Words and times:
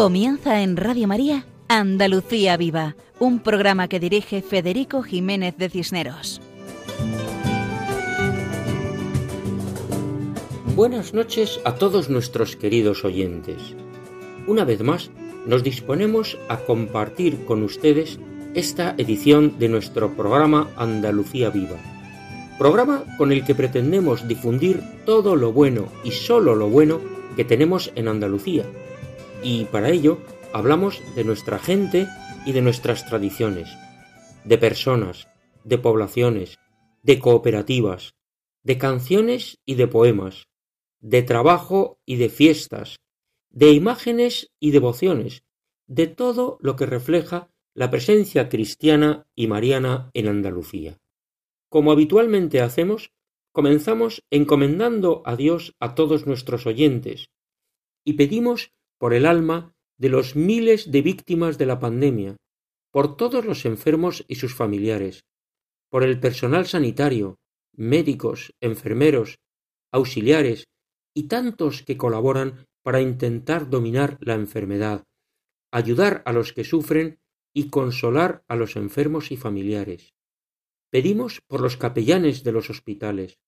Comienza 0.00 0.62
en 0.62 0.78
Radio 0.78 1.06
María 1.06 1.44
Andalucía 1.68 2.56
Viva, 2.56 2.96
un 3.18 3.38
programa 3.38 3.86
que 3.86 4.00
dirige 4.00 4.40
Federico 4.40 5.02
Jiménez 5.02 5.58
de 5.58 5.68
Cisneros. 5.68 6.40
Buenas 10.74 11.12
noches 11.12 11.60
a 11.66 11.74
todos 11.74 12.08
nuestros 12.08 12.56
queridos 12.56 13.04
oyentes. 13.04 13.74
Una 14.46 14.64
vez 14.64 14.80
más, 14.80 15.10
nos 15.44 15.62
disponemos 15.62 16.38
a 16.48 16.56
compartir 16.60 17.44
con 17.44 17.62
ustedes 17.62 18.18
esta 18.54 18.94
edición 18.96 19.58
de 19.58 19.68
nuestro 19.68 20.16
programa 20.16 20.70
Andalucía 20.76 21.50
Viva. 21.50 21.76
Programa 22.58 23.04
con 23.18 23.32
el 23.32 23.44
que 23.44 23.54
pretendemos 23.54 24.26
difundir 24.26 24.80
todo 25.04 25.36
lo 25.36 25.52
bueno 25.52 25.88
y 26.04 26.12
solo 26.12 26.54
lo 26.54 26.70
bueno 26.70 27.02
que 27.36 27.44
tenemos 27.44 27.92
en 27.96 28.08
Andalucía. 28.08 28.64
Y 29.42 29.64
para 29.66 29.90
ello 29.90 30.18
hablamos 30.52 31.02
de 31.14 31.24
nuestra 31.24 31.58
gente 31.58 32.06
y 32.44 32.52
de 32.52 32.62
nuestras 32.62 33.06
tradiciones, 33.06 33.68
de 34.44 34.58
personas, 34.58 35.28
de 35.64 35.78
poblaciones, 35.78 36.58
de 37.02 37.18
cooperativas, 37.18 38.14
de 38.62 38.78
canciones 38.78 39.58
y 39.64 39.76
de 39.76 39.86
poemas, 39.86 40.48
de 41.00 41.22
trabajo 41.22 41.98
y 42.04 42.16
de 42.16 42.28
fiestas, 42.28 43.00
de 43.50 43.72
imágenes 43.72 44.50
y 44.60 44.70
devociones, 44.70 45.42
de 45.86 46.06
todo 46.06 46.58
lo 46.60 46.76
que 46.76 46.86
refleja 46.86 47.50
la 47.74 47.90
presencia 47.90 48.48
cristiana 48.48 49.26
y 49.34 49.46
mariana 49.46 50.10
en 50.12 50.28
Andalucía. 50.28 50.98
Como 51.68 51.92
habitualmente 51.92 52.60
hacemos, 52.60 53.12
comenzamos 53.52 54.22
encomendando 54.30 55.22
a 55.24 55.36
Dios 55.36 55.74
a 55.80 55.94
todos 55.94 56.26
nuestros 56.26 56.66
oyentes 56.66 57.30
y 58.04 58.14
pedimos 58.14 58.72
por 59.00 59.14
el 59.14 59.24
alma 59.24 59.74
de 59.98 60.10
los 60.10 60.36
miles 60.36 60.90
de 60.90 61.00
víctimas 61.00 61.56
de 61.56 61.64
la 61.64 61.80
pandemia, 61.80 62.36
por 62.92 63.16
todos 63.16 63.46
los 63.46 63.64
enfermos 63.64 64.26
y 64.28 64.34
sus 64.34 64.54
familiares, 64.54 65.24
por 65.88 66.04
el 66.04 66.20
personal 66.20 66.66
sanitario, 66.66 67.38
médicos, 67.74 68.52
enfermeros, 68.60 69.38
auxiliares 69.90 70.66
y 71.14 71.28
tantos 71.28 71.82
que 71.82 71.96
colaboran 71.96 72.66
para 72.82 73.00
intentar 73.00 73.70
dominar 73.70 74.18
la 74.20 74.34
enfermedad, 74.34 75.04
ayudar 75.72 76.22
a 76.26 76.32
los 76.34 76.52
que 76.52 76.64
sufren 76.64 77.20
y 77.54 77.70
consolar 77.70 78.44
a 78.48 78.54
los 78.56 78.76
enfermos 78.76 79.32
y 79.32 79.38
familiares. 79.38 80.12
Pedimos 80.90 81.40
por 81.48 81.62
los 81.62 81.78
capellanes 81.78 82.44
de 82.44 82.52
los 82.52 82.68
hospitales 82.68 83.38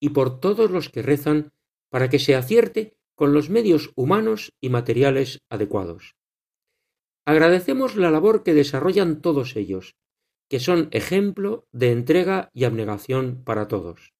y 0.00 0.10
por 0.10 0.40
todos 0.40 0.70
los 0.72 0.88
que 0.88 1.02
rezan 1.02 1.52
para 1.90 2.08
que 2.08 2.18
se 2.18 2.34
acierte 2.34 2.96
con 3.20 3.34
los 3.34 3.50
medios 3.50 3.92
humanos 3.96 4.54
y 4.62 4.70
materiales 4.70 5.42
adecuados. 5.50 6.16
Agradecemos 7.26 7.94
la 7.96 8.10
labor 8.10 8.42
que 8.42 8.54
desarrollan 8.54 9.20
todos 9.20 9.56
ellos, 9.56 9.94
que 10.48 10.58
son 10.58 10.88
ejemplo 10.90 11.66
de 11.70 11.92
entrega 11.92 12.48
y 12.54 12.64
abnegación 12.64 13.44
para 13.44 13.68
todos. 13.68 14.14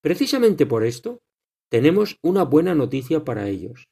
Precisamente 0.00 0.64
por 0.64 0.84
esto, 0.84 1.22
tenemos 1.68 2.18
una 2.22 2.44
buena 2.44 2.76
noticia 2.76 3.24
para 3.24 3.48
ellos. 3.48 3.88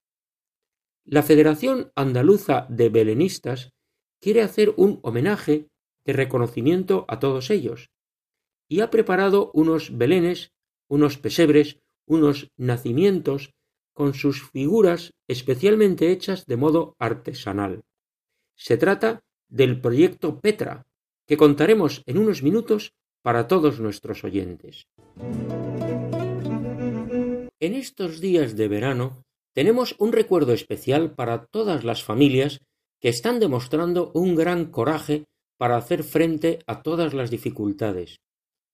La 1.05 1.25
Federación 1.25 1.91
Andaluza 1.97 2.65
de 2.71 2.91
Belenistas 2.91 3.73
quiere 4.23 4.43
hacer 4.43 4.73
un 4.77 5.01
homenaje 5.03 5.67
de 6.07 6.13
reconocimiento 6.13 7.07
a 7.09 7.19
todos 7.19 7.51
ellos 7.51 7.91
y 8.71 8.83
ha 8.83 8.91
preparado 8.91 9.51
unos 9.53 9.99
belenes, 9.99 10.53
unos 10.89 11.19
pesebres, 11.19 11.81
unos 12.09 12.51
nacimientos 12.57 13.55
con 13.93 14.15
sus 14.15 14.49
figuras 14.51 15.13
especialmente 15.29 16.11
hechas 16.11 16.47
de 16.47 16.57
modo 16.57 16.97
artesanal. 16.99 17.85
Se 18.57 18.77
trata 18.77 19.23
del 19.49 19.81
proyecto 19.81 20.41
Petra, 20.41 20.87
que 21.27 21.37
contaremos 21.37 22.03
en 22.07 22.19
unos 22.19 22.43
minutos 22.43 22.93
para 23.23 23.47
todos 23.47 23.81
nuestros 23.81 24.25
oyentes. 24.25 24.87
En 27.61 27.75
estos 27.75 28.21
días 28.21 28.57
de 28.57 28.69
verano 28.69 29.25
tenemos 29.53 29.97
un 29.99 30.13
recuerdo 30.13 30.53
especial 30.53 31.15
para 31.15 31.47
todas 31.47 31.85
las 31.85 32.05
familias 32.05 32.61
que 33.01 33.09
están 33.09 33.41
demostrando 33.41 34.11
un 34.15 34.37
gran 34.37 34.67
coraje 34.67 35.25
para 35.57 35.77
hacer 35.77 36.05
frente 36.05 36.61
a 36.67 36.83
todas 36.83 37.15
las 37.15 37.31
dificultades 37.31 38.21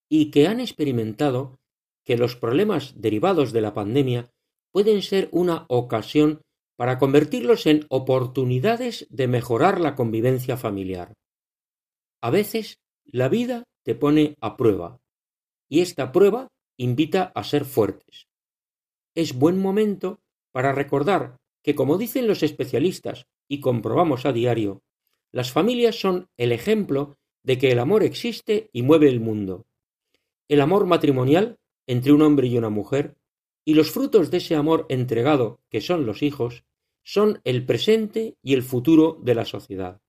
y 0.09 0.31
que 0.31 0.47
han 0.47 0.61
experimentado 0.61 1.59
que 2.05 2.17
los 2.17 2.37
problemas 2.37 3.01
derivados 3.01 3.53
de 3.53 3.61
la 3.61 3.75
pandemia 3.75 4.31
pueden 4.71 5.03
ser 5.03 5.29
una 5.33 5.67
ocasión 5.69 6.43
para 6.77 6.99
convertirlos 6.99 7.67
en 7.67 7.87
oportunidades 7.89 9.07
de 9.11 9.29
mejorar 9.29 9.81
la 9.81 9.95
convivencia 9.95 10.57
familiar. 10.57 11.15
A 12.21 12.31
veces 12.31 12.79
la 13.05 13.29
vida 13.29 13.65
te 13.85 13.95
pone 13.95 14.35
a 14.41 14.57
prueba 14.57 14.99
y 15.69 15.81
esta 15.81 16.11
prueba 16.13 16.49
invita 16.77 17.33
a 17.35 17.45
ser 17.45 17.65
fuertes. 17.65 18.27
Es 19.15 19.35
buen 19.35 19.59
momento 19.59 20.21
para 20.53 20.73
recordar 20.73 21.37
que, 21.63 21.75
como 21.75 21.99
dicen 21.99 22.27
los 22.27 22.43
especialistas 22.43 23.27
y 23.49 23.61
comprobamos 23.61 24.27
a 24.27 24.33
diario, 24.33 24.83
las 25.33 25.53
familias 25.53 25.97
son 25.97 26.29
el 26.37 26.53
ejemplo 26.53 27.17
de 27.43 27.59
que 27.59 27.71
el 27.71 27.79
amor 27.79 28.03
existe 28.03 28.71
y 28.73 28.83
mueve 28.83 29.09
el 29.09 29.21
mundo. 29.21 29.67
El 30.49 30.61
amor 30.61 30.87
matrimonial 30.87 31.59
entre 31.87 32.13
un 32.13 32.23
hombre 32.23 32.47
y 32.47 32.59
una 32.59 32.71
mujer, 32.71 33.17
y 33.65 33.75
los 33.75 33.91
frutos 33.91 34.31
de 34.31 34.39
ese 34.39 34.55
amor 34.55 34.87
entregado, 34.89 35.61
que 35.71 35.81
son 35.81 36.07
los 36.07 36.23
hijos, 36.23 36.65
son 37.03 37.41
el 37.45 37.65
presente 37.65 38.37
y 38.43 38.55
el 38.55 38.63
futuro 38.63 39.19
de 39.23 39.35
la 39.35 39.45
sociedad. 39.45 40.01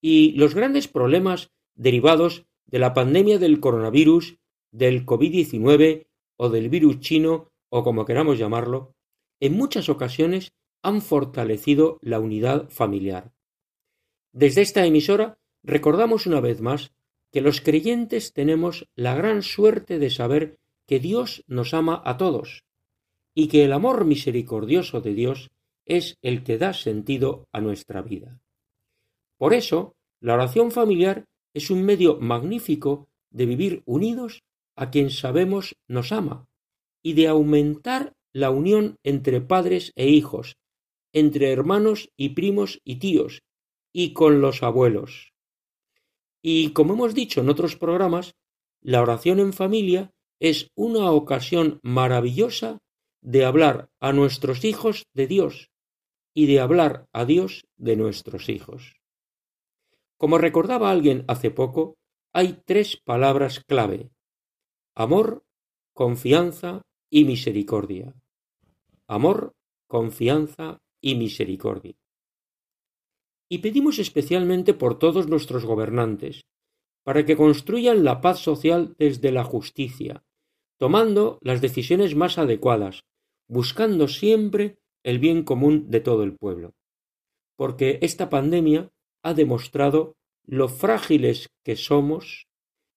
Y 0.00 0.32
los 0.32 0.54
grandes 0.54 0.88
problemas 0.88 1.50
derivados 1.74 2.46
de 2.66 2.78
la 2.78 2.94
pandemia 2.94 3.38
del 3.38 3.60
coronavirus, 3.60 4.38
del 4.70 5.06
COVID-19 5.06 6.06
o 6.36 6.48
del 6.48 6.68
virus 6.68 7.00
chino 7.00 7.52
o 7.68 7.84
como 7.84 8.04
queramos 8.04 8.38
llamarlo, 8.38 8.94
en 9.40 9.54
muchas 9.54 9.88
ocasiones 9.88 10.52
han 10.82 11.00
fortalecido 11.00 11.98
la 12.00 12.18
unidad 12.18 12.68
familiar. 12.68 13.32
Desde 14.32 14.62
esta 14.62 14.84
emisora 14.84 15.38
recordamos 15.62 16.26
una 16.26 16.40
vez 16.40 16.60
más 16.60 16.92
que 17.30 17.40
los 17.40 17.60
creyentes 17.60 18.32
tenemos 18.32 18.88
la 18.94 19.14
gran 19.14 19.42
suerte 19.42 19.98
de 19.98 20.10
saber 20.10 20.58
que 20.92 21.00
Dios 21.00 21.42
nos 21.46 21.72
ama 21.72 22.02
a 22.04 22.18
todos 22.18 22.66
y 23.34 23.48
que 23.48 23.64
el 23.64 23.72
amor 23.72 24.04
misericordioso 24.04 25.00
de 25.00 25.14
Dios 25.14 25.50
es 25.86 26.18
el 26.20 26.44
que 26.44 26.58
da 26.58 26.74
sentido 26.74 27.48
a 27.50 27.62
nuestra 27.62 28.02
vida. 28.02 28.42
Por 29.38 29.54
eso, 29.54 29.96
la 30.20 30.34
oración 30.34 30.70
familiar 30.70 31.24
es 31.54 31.70
un 31.70 31.82
medio 31.82 32.20
magnífico 32.20 33.08
de 33.30 33.46
vivir 33.46 33.82
unidos 33.86 34.42
a 34.76 34.90
quien 34.90 35.08
sabemos 35.08 35.76
nos 35.88 36.12
ama 36.12 36.46
y 37.02 37.14
de 37.14 37.26
aumentar 37.26 38.12
la 38.34 38.50
unión 38.50 38.98
entre 39.02 39.40
padres 39.40 39.92
e 39.96 40.10
hijos, 40.10 40.58
entre 41.14 41.52
hermanos 41.52 42.10
y 42.18 42.34
primos 42.34 42.82
y 42.84 42.96
tíos, 42.96 43.44
y 43.94 44.12
con 44.12 44.42
los 44.42 44.62
abuelos. 44.62 45.32
Y 46.42 46.74
como 46.74 46.92
hemos 46.92 47.14
dicho 47.14 47.40
en 47.40 47.48
otros 47.48 47.76
programas, 47.76 48.34
la 48.82 49.00
oración 49.00 49.40
en 49.40 49.54
familia 49.54 50.12
es 50.42 50.72
una 50.74 51.12
ocasión 51.12 51.78
maravillosa 51.84 52.80
de 53.20 53.44
hablar 53.44 53.90
a 54.00 54.12
nuestros 54.12 54.64
hijos 54.64 55.04
de 55.14 55.28
Dios 55.28 55.70
y 56.34 56.46
de 56.46 56.58
hablar 56.58 57.06
a 57.12 57.24
Dios 57.24 57.64
de 57.76 57.94
nuestros 57.94 58.48
hijos. 58.48 58.96
Como 60.18 60.38
recordaba 60.38 60.90
alguien 60.90 61.24
hace 61.28 61.52
poco, 61.52 61.94
hay 62.32 62.60
tres 62.66 62.96
palabras 62.96 63.62
clave 63.64 64.10
amor, 64.96 65.44
confianza 65.94 66.82
y 67.08 67.24
misericordia. 67.24 68.12
Amor, 69.06 69.54
confianza 69.86 70.80
y 71.00 71.14
misericordia. 71.14 71.94
Y 73.48 73.58
pedimos 73.58 74.00
especialmente 74.00 74.74
por 74.74 74.98
todos 74.98 75.28
nuestros 75.28 75.64
gobernantes, 75.64 76.46
para 77.04 77.24
que 77.24 77.36
construyan 77.36 78.02
la 78.02 78.20
paz 78.20 78.40
social 78.40 78.96
desde 78.98 79.30
la 79.30 79.44
justicia, 79.44 80.24
tomando 80.82 81.38
las 81.42 81.60
decisiones 81.60 82.16
más 82.16 82.38
adecuadas, 82.38 83.04
buscando 83.46 84.08
siempre 84.08 84.80
el 85.04 85.20
bien 85.20 85.44
común 85.44 85.88
de 85.90 86.00
todo 86.00 86.24
el 86.24 86.34
pueblo. 86.36 86.74
Porque 87.56 88.00
esta 88.02 88.28
pandemia 88.28 88.90
ha 89.22 89.32
demostrado 89.32 90.16
lo 90.44 90.68
frágiles 90.68 91.50
que 91.64 91.76
somos, 91.76 92.48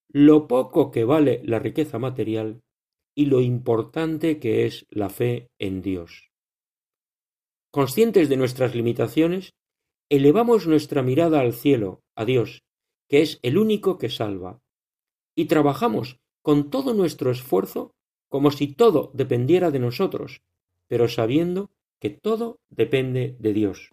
lo 0.10 0.48
poco 0.48 0.90
que 0.90 1.04
vale 1.04 1.42
la 1.44 1.60
riqueza 1.60 2.00
material 2.00 2.64
y 3.14 3.28
lo 3.28 3.40
importante 3.40 4.40
que 4.40 4.66
es 4.66 4.88
la 4.90 5.10
fe 5.10 5.52
en 5.60 5.84
Dios. 5.84 6.32
Conscientes 7.70 8.30
de 8.30 8.38
nuestras 8.38 8.74
limitaciones, 8.74 9.54
elevamos 10.10 10.66
nuestra 10.66 11.04
mirada 11.04 11.40
al 11.40 11.54
cielo, 11.54 12.02
a 12.16 12.26
Dios, 12.26 12.64
que 13.08 13.22
es 13.22 13.38
el 13.44 13.60
único 13.60 14.00
que 14.00 14.10
salva, 14.10 14.60
y 15.36 15.46
trabajamos 15.46 16.18
con 16.46 16.70
todo 16.70 16.94
nuestro 16.94 17.32
esfuerzo 17.32 17.96
como 18.30 18.52
si 18.52 18.68
todo 18.68 19.10
dependiera 19.16 19.72
de 19.72 19.80
nosotros, 19.80 20.44
pero 20.86 21.08
sabiendo 21.08 21.72
que 22.00 22.12
todo 22.12 22.60
depende 22.70 23.36
de 23.40 23.52
Dios. 23.52 23.90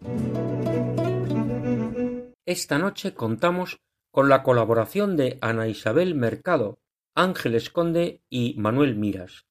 Esta 2.45 2.79
noche 2.79 3.15
contamos 3.15 3.81
con 4.11 4.29
la 4.29 4.43
colaboración 4.43 5.17
de 5.17 5.39
Ana 5.41 5.67
Isabel 5.67 6.15
Mercado, 6.15 6.79
Ángeles 7.15 7.71
Conde 7.71 8.21
y 8.29 8.55
Manuel 8.59 8.97
Miras, 8.97 9.47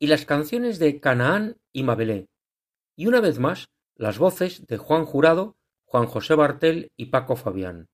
y 0.00 0.08
las 0.08 0.26
canciones 0.26 0.80
de 0.80 0.98
Canaán 0.98 1.58
y 1.72 1.84
Mabelé, 1.84 2.26
y 2.96 3.06
una 3.06 3.20
vez 3.20 3.38
más 3.38 3.68
las 3.94 4.18
voces 4.18 4.66
de 4.66 4.78
Juan 4.78 5.04
Jurado, 5.04 5.54
Juan 5.84 6.06
José 6.06 6.34
Bartel 6.34 6.90
y 6.96 7.06
Paco 7.06 7.36
Fabián. 7.36 7.86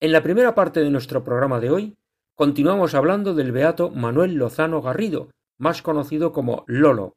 En 0.01 0.11
la 0.11 0.21
primera 0.21 0.53
parte 0.53 0.81
de 0.81 0.91
nuestro 0.91 1.23
programa 1.23 1.59
de 1.59 1.71
hoy 1.71 1.95
continuamos 2.35 2.93
hablando 2.93 3.33
del 3.33 3.53
beato 3.53 3.89
Manuel 3.89 4.35
Lozano 4.35 4.81
Garrido, 4.81 5.29
más 5.57 5.81
conocido 5.81 6.33
como 6.33 6.65
Lolo, 6.67 7.15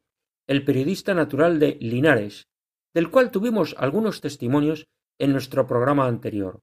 el 0.49 0.65
periodista 0.65 1.12
natural 1.12 1.61
de 1.61 1.77
Linares, 1.81 2.49
del 2.95 3.11
cual 3.11 3.31
tuvimos 3.31 3.77
algunos 3.79 4.23
testimonios 4.23 4.89
en 5.19 5.33
nuestro 5.33 5.67
programa 5.67 6.06
anterior. 6.06 6.62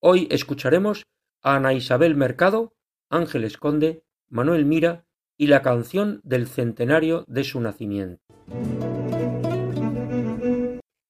Hoy 0.00 0.26
escucharemos 0.30 1.04
a 1.40 1.54
Ana 1.54 1.72
Isabel 1.74 2.16
Mercado, 2.16 2.74
Ángel 3.08 3.44
Esconde, 3.44 4.02
Manuel 4.28 4.64
Mira 4.66 5.06
y 5.38 5.46
la 5.46 5.62
canción 5.62 6.20
del 6.24 6.48
centenario 6.48 7.24
de 7.28 7.44
su 7.44 7.60
nacimiento. 7.60 8.20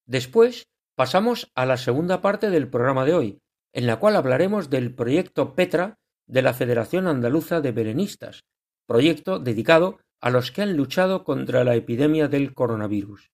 Después 0.06 0.68
pasamos 0.94 1.50
a 1.54 1.64
la 1.64 1.78
segunda 1.78 2.20
parte 2.20 2.50
del 2.50 2.68
programa 2.68 3.06
de 3.06 3.14
hoy, 3.14 3.38
en 3.72 3.86
la 3.86 3.98
cual 3.98 4.16
hablaremos 4.16 4.68
del 4.68 4.94
proyecto 4.94 5.54
Petra 5.54 5.98
de 6.26 6.42
la 6.42 6.52
Federación 6.52 7.06
Andaluza 7.08 7.62
de 7.62 7.72
Berenistas, 7.72 8.44
proyecto 8.86 9.38
dedicado 9.38 9.98
a 10.20 10.30
los 10.30 10.50
que 10.50 10.62
han 10.62 10.76
luchado 10.76 11.24
contra 11.24 11.64
la 11.64 11.74
epidemia 11.74 12.28
del 12.28 12.54
coronavirus. 12.54 13.30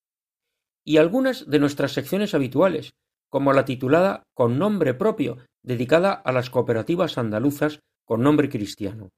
Y 0.84 0.96
algunas 0.96 1.48
de 1.48 1.58
nuestras 1.58 1.92
secciones 1.92 2.34
habituales, 2.34 2.92
como 3.28 3.52
la 3.52 3.64
titulada 3.64 4.24
Con 4.34 4.58
nombre 4.58 4.94
propio, 4.94 5.38
dedicada 5.62 6.12
a 6.12 6.32
las 6.32 6.50
cooperativas 6.50 7.18
andaluzas 7.18 7.80
con 8.04 8.22
nombre 8.22 8.48
cristiano. 8.48 9.10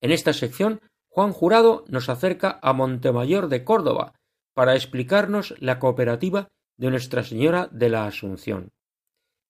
En 0.00 0.12
esta 0.12 0.32
sección, 0.32 0.80
Juan 1.08 1.32
Jurado 1.32 1.84
nos 1.88 2.08
acerca 2.08 2.60
a 2.62 2.72
Montemayor 2.72 3.48
de 3.48 3.64
Córdoba 3.64 4.14
para 4.54 4.76
explicarnos 4.76 5.54
la 5.58 5.78
cooperativa 5.78 6.48
de 6.76 6.90
Nuestra 6.90 7.24
Señora 7.24 7.68
de 7.72 7.88
la 7.88 8.06
Asunción. 8.06 8.68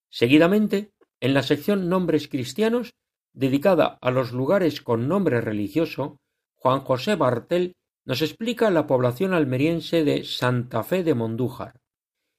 Seguidamente, 0.09 0.91
en 1.19 1.33
la 1.33 1.43
sección 1.43 1.89
Nombres 1.89 2.27
Cristianos, 2.27 2.91
dedicada 3.33 3.99
a 4.01 4.11
los 4.11 4.31
lugares 4.31 4.81
con 4.81 5.07
nombre 5.07 5.41
religioso, 5.41 6.17
Juan 6.59 6.81
José 6.81 7.15
Bartel 7.15 7.73
nos 8.05 8.21
explica 8.21 8.69
la 8.69 8.85
población 8.85 9.33
almeriense 9.33 10.03
de 10.03 10.25
Santa 10.25 10.83
Fe 10.83 11.03
de 11.03 11.13
Mondújar. 11.13 11.79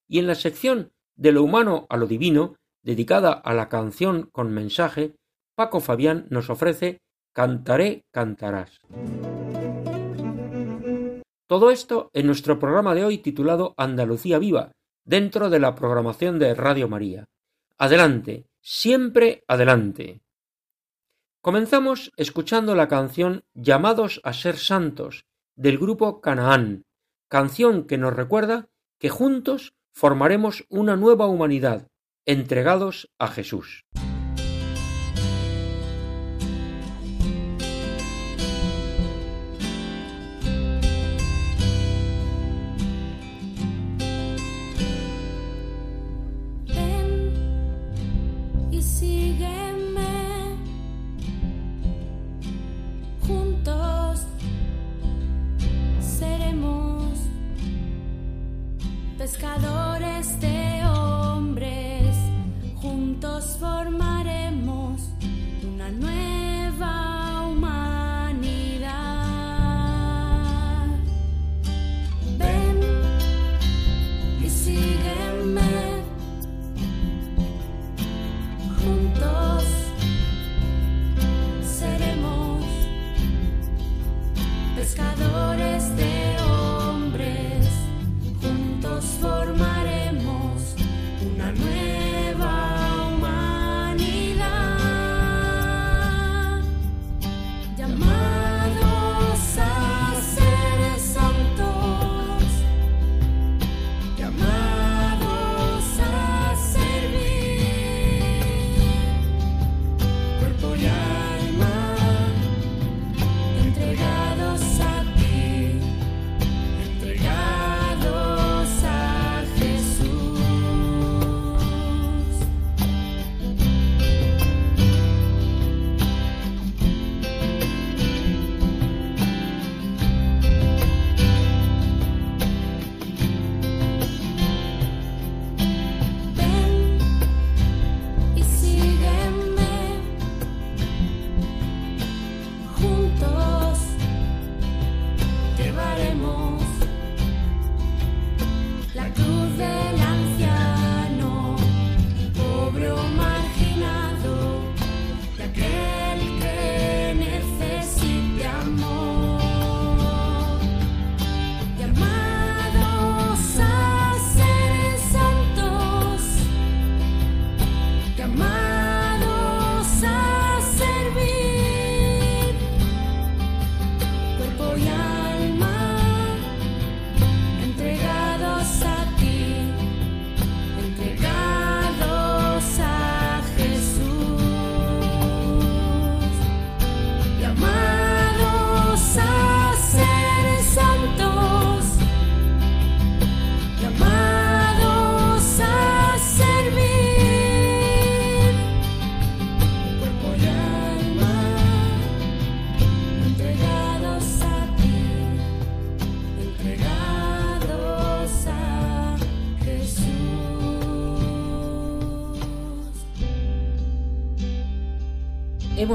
Y 0.07 0.19
en 0.19 0.27
la 0.27 0.35
sección 0.35 0.93
de 1.17 1.33
lo 1.33 1.43
humano 1.43 1.87
a 1.89 1.97
lo 1.97 2.07
divino, 2.07 2.57
dedicada 2.83 3.33
a 3.33 3.55
la 3.55 3.69
canción 3.69 4.29
con 4.31 4.53
mensaje, 4.53 5.15
Paco 5.55 5.81
Fabián 5.81 6.27
nos 6.29 6.51
ofrece 6.51 6.99
Cantaré, 7.33 8.05
cantarás. 8.11 8.81
Todo 11.47 11.71
esto 11.71 12.11
en 12.13 12.27
nuestro 12.27 12.59
programa 12.59 12.95
de 12.95 13.05
hoy 13.05 13.19
titulado 13.19 13.75
Andalucía 13.77 14.39
Viva, 14.39 14.73
dentro 15.05 15.49
de 15.49 15.61
la 15.61 15.75
programación 15.75 16.39
de 16.39 16.55
Radio 16.55 16.89
María. 16.89 17.25
Adelante, 17.79 18.47
siempre 18.61 19.45
adelante. 19.49 20.21
Comenzamos 21.43 22.13
escuchando 22.19 22.75
la 22.75 22.89
canción 22.89 23.45
Llamados 23.55 24.21
a 24.25 24.35
ser 24.35 24.59
santos 24.59 25.25
del 25.57 25.79
grupo 25.79 26.21
Canaán, 26.21 26.85
canción 27.29 27.87
que 27.87 27.97
nos 27.97 28.13
recuerda 28.13 28.69
que 28.99 29.09
juntos 29.09 29.73
formaremos 29.91 30.67
una 30.69 30.97
nueva 30.97 31.27
humanidad, 31.27 31.89
entregados 32.27 33.11
a 33.19 33.29
Jesús. 33.29 33.87
pescadores 59.21 60.41
de 60.41 60.83
hombres, 60.87 62.17
juntos 62.81 63.59
formaremos 63.61 64.99
una 65.63 65.91
nueva 65.91 67.10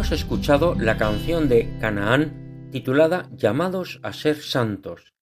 Hemos 0.06 0.22
escuchado 0.22 0.76
la 0.76 0.98
canción 0.98 1.50
de 1.50 1.80
Canaán 1.80 2.70
titulada 2.72 3.28
Llamados 3.36 4.00
a 4.04 4.14
ser 4.14 4.40
santos, 4.40 5.16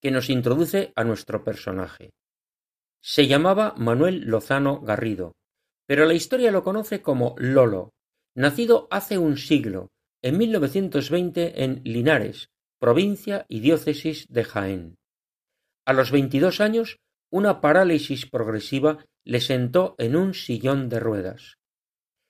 que 0.00 0.10
nos 0.10 0.30
introduce 0.30 0.94
a 0.96 1.04
nuestro 1.04 1.44
personaje. 1.44 2.14
Se 3.02 3.26
llamaba 3.26 3.74
Manuel 3.76 4.20
Lozano 4.20 4.80
Garrido, 4.80 5.34
pero 5.86 6.06
la 6.06 6.14
historia 6.14 6.50
lo 6.52 6.64
conoce 6.64 7.02
como 7.02 7.34
Lolo, 7.36 7.90
nacido 8.34 8.88
hace 8.90 9.18
un 9.18 9.36
siglo, 9.36 9.88
en 10.22 10.38
1920 10.38 11.62
en 11.62 11.82
Linares, 11.84 12.48
provincia 12.78 13.44
y 13.46 13.60
diócesis 13.60 14.26
de 14.30 14.44
Jaén. 14.44 14.96
A 15.84 15.92
los 15.92 16.10
22 16.10 16.62
años, 16.62 16.96
una 17.30 17.60
parálisis 17.60 18.24
progresiva 18.24 19.04
le 19.22 19.42
sentó 19.42 19.96
en 19.98 20.16
un 20.16 20.32
sillón 20.32 20.88
de 20.88 20.98
ruedas. 20.98 21.58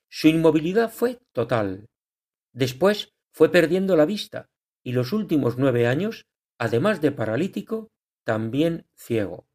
Su 0.09 0.27
inmovilidad 0.27 0.91
fue 0.91 1.21
total. 1.33 1.87
Después 2.53 3.13
fue 3.33 3.51
perdiendo 3.51 3.97
la 3.97 4.07
vista 4.07 4.51
y 4.83 4.93
los 4.93 5.13
últimos 5.13 5.59
nueve 5.59 5.87
años, 5.87 6.27
además 6.59 7.01
de 7.01 7.13
paralítico, 7.13 7.91
también 8.25 8.87
ciego. 8.95 9.47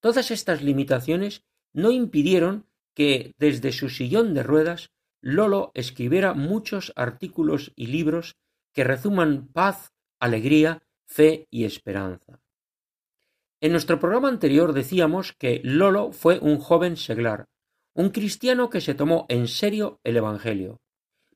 Todas 0.00 0.30
estas 0.30 0.62
limitaciones 0.62 1.44
no 1.72 1.90
impidieron 1.90 2.66
que 2.94 3.32
desde 3.38 3.72
su 3.72 3.88
sillón 3.88 4.34
de 4.34 4.42
ruedas 4.42 4.90
Lolo 5.20 5.72
escribiera 5.74 6.34
muchos 6.34 6.92
artículos 6.96 7.72
y 7.74 7.86
libros 7.88 8.36
que 8.72 8.84
rezuman 8.84 9.48
paz, 9.48 9.92
alegría, 10.20 10.82
fe 11.06 11.46
y 11.50 11.64
esperanza. 11.64 12.40
En 13.60 13.72
nuestro 13.72 13.98
programa 13.98 14.28
anterior 14.28 14.72
decíamos 14.72 15.32
que 15.32 15.60
Lolo 15.64 16.12
fue 16.12 16.38
un 16.38 16.58
joven 16.58 16.96
seglar, 16.96 17.46
un 17.94 18.10
cristiano 18.10 18.70
que 18.70 18.80
se 18.80 18.94
tomó 18.94 19.26
en 19.28 19.48
serio 19.48 20.00
el 20.04 20.16
Evangelio. 20.16 20.80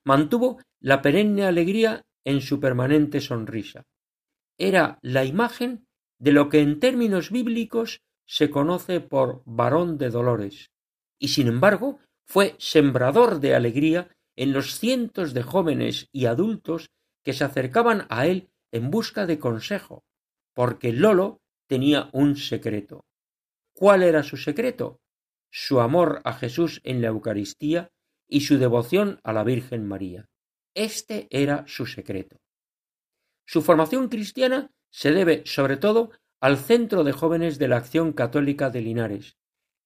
Mantuvo 0.04 0.60
la 0.80 1.00
perenne 1.00 1.44
alegría 1.44 2.04
en 2.24 2.40
su 2.40 2.60
permanente 2.60 3.20
sonrisa. 3.20 3.84
Era 4.58 4.98
la 5.02 5.24
imagen 5.24 5.86
de 6.18 6.32
lo 6.32 6.48
que 6.48 6.60
en 6.60 6.80
términos 6.80 7.30
bíblicos 7.30 8.00
se 8.26 8.50
conoce 8.50 9.00
por 9.00 9.42
varón 9.44 9.98
de 9.98 10.10
dolores, 10.10 10.70
y 11.18 11.28
sin 11.28 11.48
embargo 11.48 12.00
fue 12.24 12.54
sembrador 12.58 13.40
de 13.40 13.54
alegría 13.54 14.08
en 14.36 14.52
los 14.52 14.78
cientos 14.78 15.34
de 15.34 15.42
jóvenes 15.42 16.08
y 16.12 16.26
adultos 16.26 16.90
que 17.24 17.32
se 17.32 17.44
acercaban 17.44 18.06
a 18.08 18.26
él 18.26 18.50
en 18.72 18.90
busca 18.90 19.26
de 19.26 19.38
consejo, 19.38 20.04
porque 20.54 20.92
Lolo 20.92 21.40
tenía 21.68 22.08
un 22.12 22.36
secreto. 22.36 23.04
¿Cuál 23.74 24.02
era 24.02 24.22
su 24.22 24.36
secreto? 24.36 25.00
Su 25.50 25.80
amor 25.80 26.22
a 26.24 26.32
Jesús 26.32 26.80
en 26.84 27.02
la 27.02 27.08
Eucaristía 27.08 27.90
y 28.32 28.40
su 28.40 28.56
devoción 28.56 29.20
a 29.24 29.34
la 29.34 29.44
Virgen 29.44 29.86
María. 29.86 30.30
Este 30.74 31.26
era 31.28 31.64
su 31.66 31.84
secreto. 31.84 32.40
Su 33.44 33.60
formación 33.60 34.08
cristiana 34.08 34.70
se 34.90 35.12
debe, 35.12 35.42
sobre 35.44 35.76
todo, 35.76 36.12
al 36.40 36.56
Centro 36.56 37.04
de 37.04 37.12
Jóvenes 37.12 37.58
de 37.58 37.68
la 37.68 37.76
Acción 37.76 38.14
Católica 38.14 38.70
de 38.70 38.80
Linares, 38.80 39.36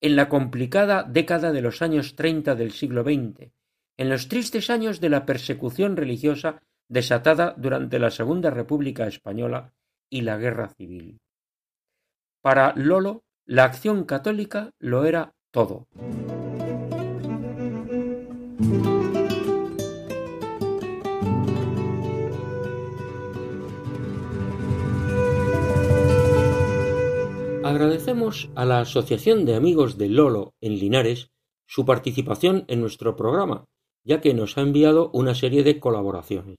en 0.01 0.15
la 0.15 0.29
complicada 0.29 1.03
década 1.03 1.51
de 1.51 1.61
los 1.61 1.83
años 1.83 2.15
treinta 2.15 2.55
del 2.55 2.71
siglo 2.71 3.03
XX, 3.03 3.51
en 3.97 4.09
los 4.09 4.29
tristes 4.29 4.71
años 4.71 5.01
de 5.01 5.09
la 5.09 5.27
persecución 5.27 5.97
religiosa 5.97 6.63
desatada 6.89 7.53
durante 7.59 7.99
la 7.99 8.13
Segunda 8.13 8.51
República 8.51 9.09
Española 9.09 9.75
y 10.09 10.21
la 10.21 10.37
Guerra 10.37 10.69
Civil. 10.69 11.19
Para 12.43 12.75
Lolo, 12.77 13.25
la 13.45 13.65
acción 13.65 14.05
católica 14.05 14.71
lo 14.79 15.05
era 15.05 15.35
todo. 15.51 15.89
Agradecemos 27.63 28.49
a 28.55 28.65
la 28.65 28.81
Asociación 28.81 29.45
de 29.45 29.57
Amigos 29.57 29.99
de 29.99 30.09
Lolo 30.09 30.55
en 30.63 30.79
Linares 30.79 31.29
su 31.67 31.85
participación 31.85 32.65
en 32.69 32.81
nuestro 32.81 33.15
programa, 33.15 33.67
ya 34.05 34.23
que 34.23 34.33
nos 34.33 34.57
ha 34.57 34.63
enviado 34.63 35.11
una 35.13 35.35
serie 35.35 35.63
de 35.63 35.79
colaboraciones. 35.79 36.57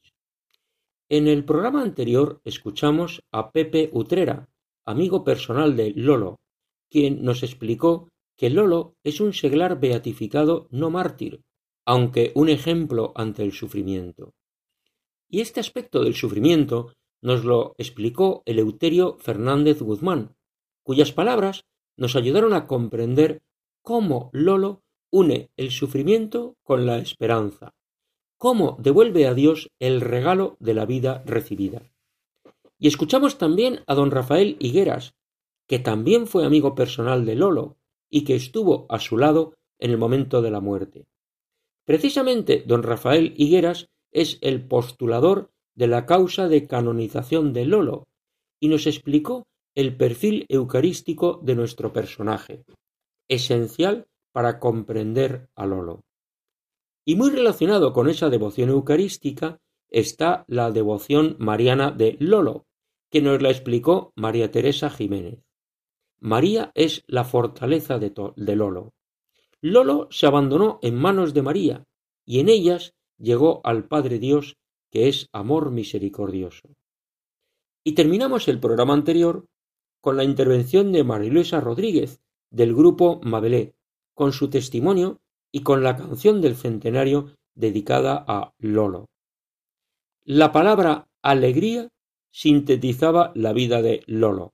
En 1.09 1.27
el 1.27 1.45
programa 1.45 1.81
anterior 1.81 2.41
escuchamos 2.43 3.23
a 3.31 3.51
Pepe 3.51 3.89
Utrera, 3.91 4.49
amigo 4.85 5.23
personal 5.23 5.75
de 5.75 5.93
Lolo, 5.95 6.35
quien 6.91 7.23
nos 7.23 7.41
explicó 7.41 8.09
que 8.37 8.51
Lolo 8.51 8.93
es 9.03 9.19
un 9.19 9.33
seglar 9.33 9.79
beatificado 9.79 10.67
no 10.69 10.91
mártir, 10.91 11.41
aunque 11.87 12.33
un 12.35 12.49
ejemplo 12.49 13.13
ante 13.15 13.43
el 13.43 13.53
sufrimiento. 13.53 14.33
Y 15.29 15.39
este 15.39 15.61
aspecto 15.61 16.03
del 16.03 16.15
sufrimiento 16.15 16.91
nos 17.21 17.45
lo 17.45 17.75
explicó 17.77 18.43
Eleuterio 18.45 19.17
Fernández 19.19 19.81
Guzmán, 19.81 20.35
cuyas 20.83 21.13
palabras 21.13 21.63
nos 21.95 22.17
ayudaron 22.17 22.53
a 22.53 22.67
comprender 22.67 23.41
cómo 23.81 24.29
Lolo 24.33 24.83
une 25.11 25.49
el 25.55 25.71
sufrimiento 25.71 26.57
con 26.61 26.85
la 26.85 26.97
esperanza, 26.97 27.73
cómo 28.37 28.75
devuelve 28.81 29.25
a 29.25 29.33
Dios 29.33 29.69
el 29.79 30.01
regalo 30.01 30.57
de 30.59 30.73
la 30.73 30.85
vida 30.85 31.23
recibida. 31.25 31.83
Y 32.77 32.89
escuchamos 32.89 33.37
también 33.37 33.85
a 33.87 33.95
don 33.95 34.11
Rafael 34.11 34.57
Higueras, 34.59 35.15
que 35.67 35.79
también 35.79 36.27
fue 36.27 36.45
amigo 36.45 36.75
personal 36.75 37.25
de 37.25 37.35
Lolo 37.35 37.77
y 38.09 38.25
que 38.25 38.35
estuvo 38.35 38.87
a 38.89 38.99
su 38.99 39.17
lado 39.17 39.53
en 39.79 39.91
el 39.91 39.97
momento 39.97 40.41
de 40.41 40.51
la 40.51 40.59
muerte. 40.59 41.07
Precisamente 41.87 42.65
don 42.67 42.83
Rafael 42.83 43.33
Higueras 43.37 43.87
es 44.11 44.39
el 44.41 44.67
postulador 44.67 45.51
de 45.73 45.87
la 45.87 46.05
causa 46.05 46.49
de 46.49 46.67
canonización 46.67 47.53
de 47.53 47.65
Lolo 47.65 48.07
y 48.59 48.67
nos 48.67 48.87
explicó 48.87 49.47
el 49.73 49.95
perfil 49.95 50.45
eucarístico 50.49 51.39
de 51.41 51.55
nuestro 51.55 51.93
personaje, 51.93 52.65
esencial 53.29 54.05
para 54.33 54.59
comprender 54.59 55.47
a 55.55 55.65
Lolo. 55.65 56.01
Y 57.05 57.15
muy 57.15 57.29
relacionado 57.29 57.93
con 57.93 58.09
esa 58.09 58.29
devoción 58.29 58.69
eucarística 58.69 59.59
está 59.89 60.43
la 60.49 60.71
devoción 60.71 61.37
mariana 61.39 61.91
de 61.91 62.17
Lolo, 62.19 62.65
que 63.09 63.21
nos 63.21 63.41
la 63.41 63.49
explicó 63.49 64.11
María 64.17 64.51
Teresa 64.51 64.89
Jiménez. 64.89 65.39
María 66.19 66.71
es 66.75 67.05
la 67.07 67.23
fortaleza 67.23 67.97
de, 67.97 68.11
Lolo. 68.57 68.91
Lolo 69.61 70.07
se 70.11 70.27
abandonó 70.27 70.79
en 70.81 70.95
manos 70.95 71.33
de 71.33 71.41
María 71.41 71.83
y 72.25 72.39
en 72.39 72.49
ellas 72.49 72.93
llegó 73.17 73.61
al 73.63 73.87
Padre 73.87 74.19
Dios, 74.19 74.57
que 74.91 75.07
es 75.07 75.27
amor 75.31 75.71
misericordioso. 75.71 76.69
Y 77.83 77.93
terminamos 77.93 78.47
el 78.47 78.59
programa 78.59 78.93
anterior 78.93 79.45
con 80.01 80.17
la 80.17 80.23
intervención 80.23 80.91
de 80.91 81.03
Mariluisa 81.03 81.59
Rodríguez, 81.59 82.19
del 82.51 82.75
grupo 82.75 83.19
Mabelé, 83.23 83.73
con 84.13 84.31
su 84.33 84.49
testimonio 84.49 85.19
y 85.51 85.63
con 85.63 85.83
la 85.83 85.95
canción 85.95 86.41
del 86.41 86.55
centenario 86.55 87.35
dedicada 87.55 88.23
a 88.27 88.53
Lolo. 88.59 89.07
La 90.23 90.51
palabra 90.51 91.07
alegría 91.21 91.89
sintetizaba 92.31 93.31
la 93.35 93.53
vida 93.53 93.81
de 93.81 94.03
Lolo, 94.05 94.53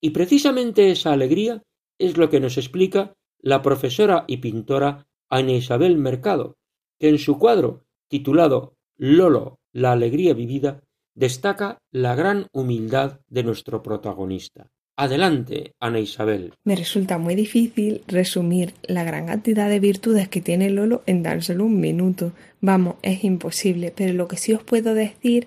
y 0.00 0.10
precisamente 0.10 0.90
esa 0.90 1.12
alegría 1.12 1.62
es 1.98 2.16
lo 2.16 2.30
que 2.30 2.40
nos 2.40 2.56
explica 2.56 3.14
la 3.40 3.62
profesora 3.62 4.24
y 4.26 4.38
pintora 4.38 5.06
Ana 5.28 5.52
Isabel 5.52 5.98
Mercado, 5.98 6.56
que 6.98 7.08
en 7.08 7.18
su 7.18 7.38
cuadro 7.38 7.84
titulado 8.08 8.76
Lolo, 8.96 9.60
la 9.72 9.92
alegría 9.92 10.34
vivida, 10.34 10.82
destaca 11.14 11.78
la 11.90 12.14
gran 12.14 12.48
humildad 12.52 13.20
de 13.28 13.42
nuestro 13.44 13.82
protagonista. 13.82 14.70
Adelante, 15.00 15.74
Ana 15.78 16.00
Isabel. 16.00 16.54
Me 16.64 16.74
resulta 16.74 17.18
muy 17.18 17.36
difícil 17.36 18.02
resumir 18.08 18.74
la 18.82 19.04
gran 19.04 19.26
cantidad 19.26 19.68
de 19.68 19.78
virtudes 19.78 20.28
que 20.28 20.40
tiene 20.40 20.70
Lolo 20.70 21.04
en 21.06 21.22
tan 21.22 21.40
solo 21.40 21.66
un 21.66 21.78
minuto. 21.78 22.32
Vamos, 22.60 22.96
es 23.02 23.22
imposible, 23.22 23.92
pero 23.94 24.12
lo 24.12 24.26
que 24.26 24.36
sí 24.36 24.54
os 24.54 24.64
puedo 24.64 24.94
decir 24.94 25.46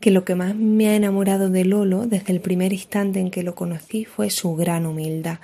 que 0.00 0.10
lo 0.10 0.24
que 0.24 0.34
más 0.34 0.56
me 0.56 0.88
ha 0.88 0.96
enamorado 0.96 1.50
de 1.50 1.66
Lolo 1.66 2.06
desde 2.06 2.32
el 2.32 2.40
primer 2.40 2.72
instante 2.72 3.20
en 3.20 3.30
que 3.30 3.42
lo 3.42 3.54
conocí 3.54 4.06
fue 4.06 4.30
su 4.30 4.56
gran 4.56 4.86
humildad. 4.86 5.40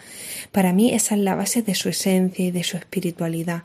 Para 0.51 0.73
mí 0.73 0.95
esa 0.95 1.15
es 1.15 1.21
la 1.21 1.35
base 1.35 1.61
de 1.61 1.75
su 1.75 1.91
esencia 1.91 2.47
y 2.47 2.53
de 2.53 2.65
su 2.65 2.79
espiritualidad. 2.79 3.65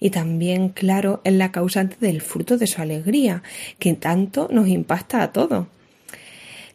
Y 0.00 0.10
también, 0.10 0.70
claro, 0.70 1.20
es 1.22 1.34
la 1.34 1.52
causante 1.52 1.94
del 2.00 2.20
fruto 2.20 2.58
de 2.58 2.66
su 2.66 2.82
alegría, 2.82 3.44
que 3.78 3.94
tanto 3.94 4.48
nos 4.50 4.66
impacta 4.66 5.22
a 5.22 5.30
todos. 5.30 5.68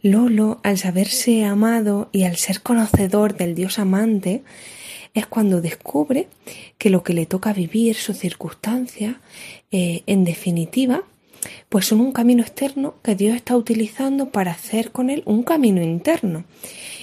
Lolo, 0.06 0.60
al 0.62 0.78
saberse 0.78 1.46
amado 1.46 2.10
y 2.12 2.26
al 2.26 2.36
ser 2.36 2.62
conocedor 2.62 3.36
del 3.36 3.56
Dios 3.56 3.80
amante, 3.80 4.44
es 5.16 5.26
cuando 5.26 5.62
descubre 5.62 6.28
que 6.78 6.92
lo 6.92 7.02
que 7.02 7.16
le 7.16 7.26
toca 7.26 7.54
vivir, 7.54 7.96
sus 7.96 8.20
circunstancias, 8.20 9.16
eh, 9.72 10.04
en 10.06 10.24
definitiva, 10.24 11.02
pues 11.70 11.88
son 11.88 12.02
un 12.02 12.12
camino 12.12 12.44
externo 12.44 12.94
que 13.02 13.16
Dios 13.16 13.36
está 13.36 13.58
utilizando 13.58 14.30
para 14.30 14.52
hacer 14.52 14.92
con 14.92 15.10
él 15.10 15.24
un 15.26 15.42
camino 15.42 15.82
interno. 15.82 16.46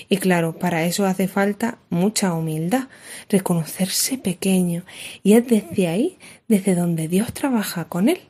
Y 0.09 0.19
claro, 0.19 0.57
para 0.57 0.85
eso 0.85 1.05
hace 1.05 1.27
falta 1.27 1.79
mucha 1.91 2.33
humildad, 2.35 2.87
reconocerse 3.29 4.17
pequeño, 4.17 4.85
y 5.25 5.33
es 5.33 5.45
desde 5.49 5.89
ahí, 5.89 6.19
desde 6.47 6.77
donde 6.77 7.09
Dios 7.09 7.33
trabaja 7.33 7.87
con 7.87 8.09
él. 8.09 8.21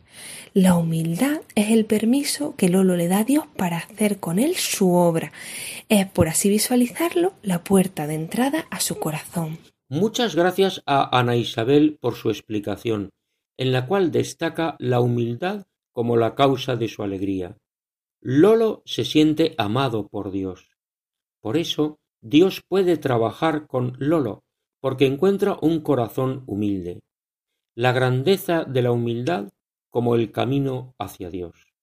La 0.55 0.77
humildad 0.77 1.41
es 1.55 1.71
el 1.71 1.87
permiso 1.87 2.55
que 2.57 2.69
Lolo 2.69 2.95
le 2.95 3.09
da 3.09 3.21
a 3.21 3.25
Dios 3.25 3.47
para 3.57 3.79
hacer 3.79 4.21
con 4.21 4.39
él 4.39 4.55
su 4.57 4.93
obra. 4.93 5.33
Es, 5.89 6.07
por 6.11 6.29
así 6.29 6.51
visualizarlo, 6.51 7.33
la 7.43 7.65
puerta 7.65 8.07
de 8.07 8.17
entrada 8.17 8.67
a 8.71 8.81
su 8.81 8.99
corazón. 8.99 9.57
Muchas 9.89 10.35
gracias 10.37 10.83
a 10.85 11.19
Ana 11.19 11.37
Isabel 11.37 11.97
por 12.03 12.17
su 12.17 12.29
explicación, 12.29 13.09
en 13.57 13.73
la 13.73 13.87
cual 13.87 14.11
destaca 14.11 14.77
la 14.79 15.01
humildad 15.01 15.65
como 15.91 16.19
la 16.19 16.35
causa 16.35 16.77
de 16.77 16.89
su 16.89 17.03
alegría. 17.03 17.57
Lolo 18.21 18.83
se 18.85 19.07
siente 19.07 19.55
amado 19.57 20.09
por 20.09 20.33
Dios. 20.33 20.69
Por 21.41 21.57
eso, 21.57 21.99
Dios 22.21 22.61
puede 22.69 22.99
trabajar 22.99 23.67
con 23.67 23.97
Lolo, 23.99 24.45
porque 24.81 25.07
encuentra 25.07 25.57
un 25.63 25.81
corazón 25.81 26.43
humilde. 26.47 27.01
La 27.75 27.93
grandeza 27.93 28.65
de 28.65 28.83
la 28.83 28.93
humildad 28.93 29.49
como 29.93 30.15
el 30.17 30.33
camino 30.33 30.95
hacia 30.99 31.29
Dios. 31.29 31.75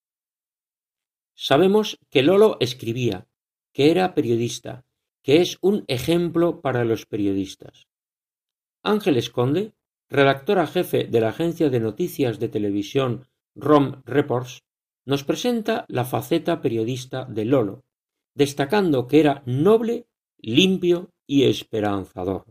Sabemos 1.36 2.00
que 2.10 2.24
Lolo 2.24 2.58
escribía, 2.60 3.28
que 3.72 3.92
era 3.92 4.16
periodista, 4.16 4.84
que 5.22 5.42
es 5.42 5.60
un 5.62 5.86
ejemplo 5.88 6.60
para 6.60 6.84
los 6.86 7.06
periodistas. 7.06 7.88
Ángeles 8.82 9.30
Conde, 9.30 9.74
redactora 10.10 10.66
jefe 10.66 11.04
de 11.04 11.22
la 11.22 11.30
agencia 11.30 11.70
de 11.70 11.80
noticias 11.80 12.40
de 12.40 12.50
televisión 12.50 13.28
ROM 13.54 14.02
Reports, 14.06 14.64
nos 15.06 15.24
presenta 15.24 15.86
la 15.88 16.04
faceta 16.04 16.62
periodista 16.62 17.26
de 17.26 17.46
Lolo, 17.46 17.86
destacando 18.34 19.06
que 19.06 19.20
era 19.20 19.44
noble, 19.46 20.08
limpio 20.40 21.12
y 21.28 21.44
esperanzador. 21.44 22.46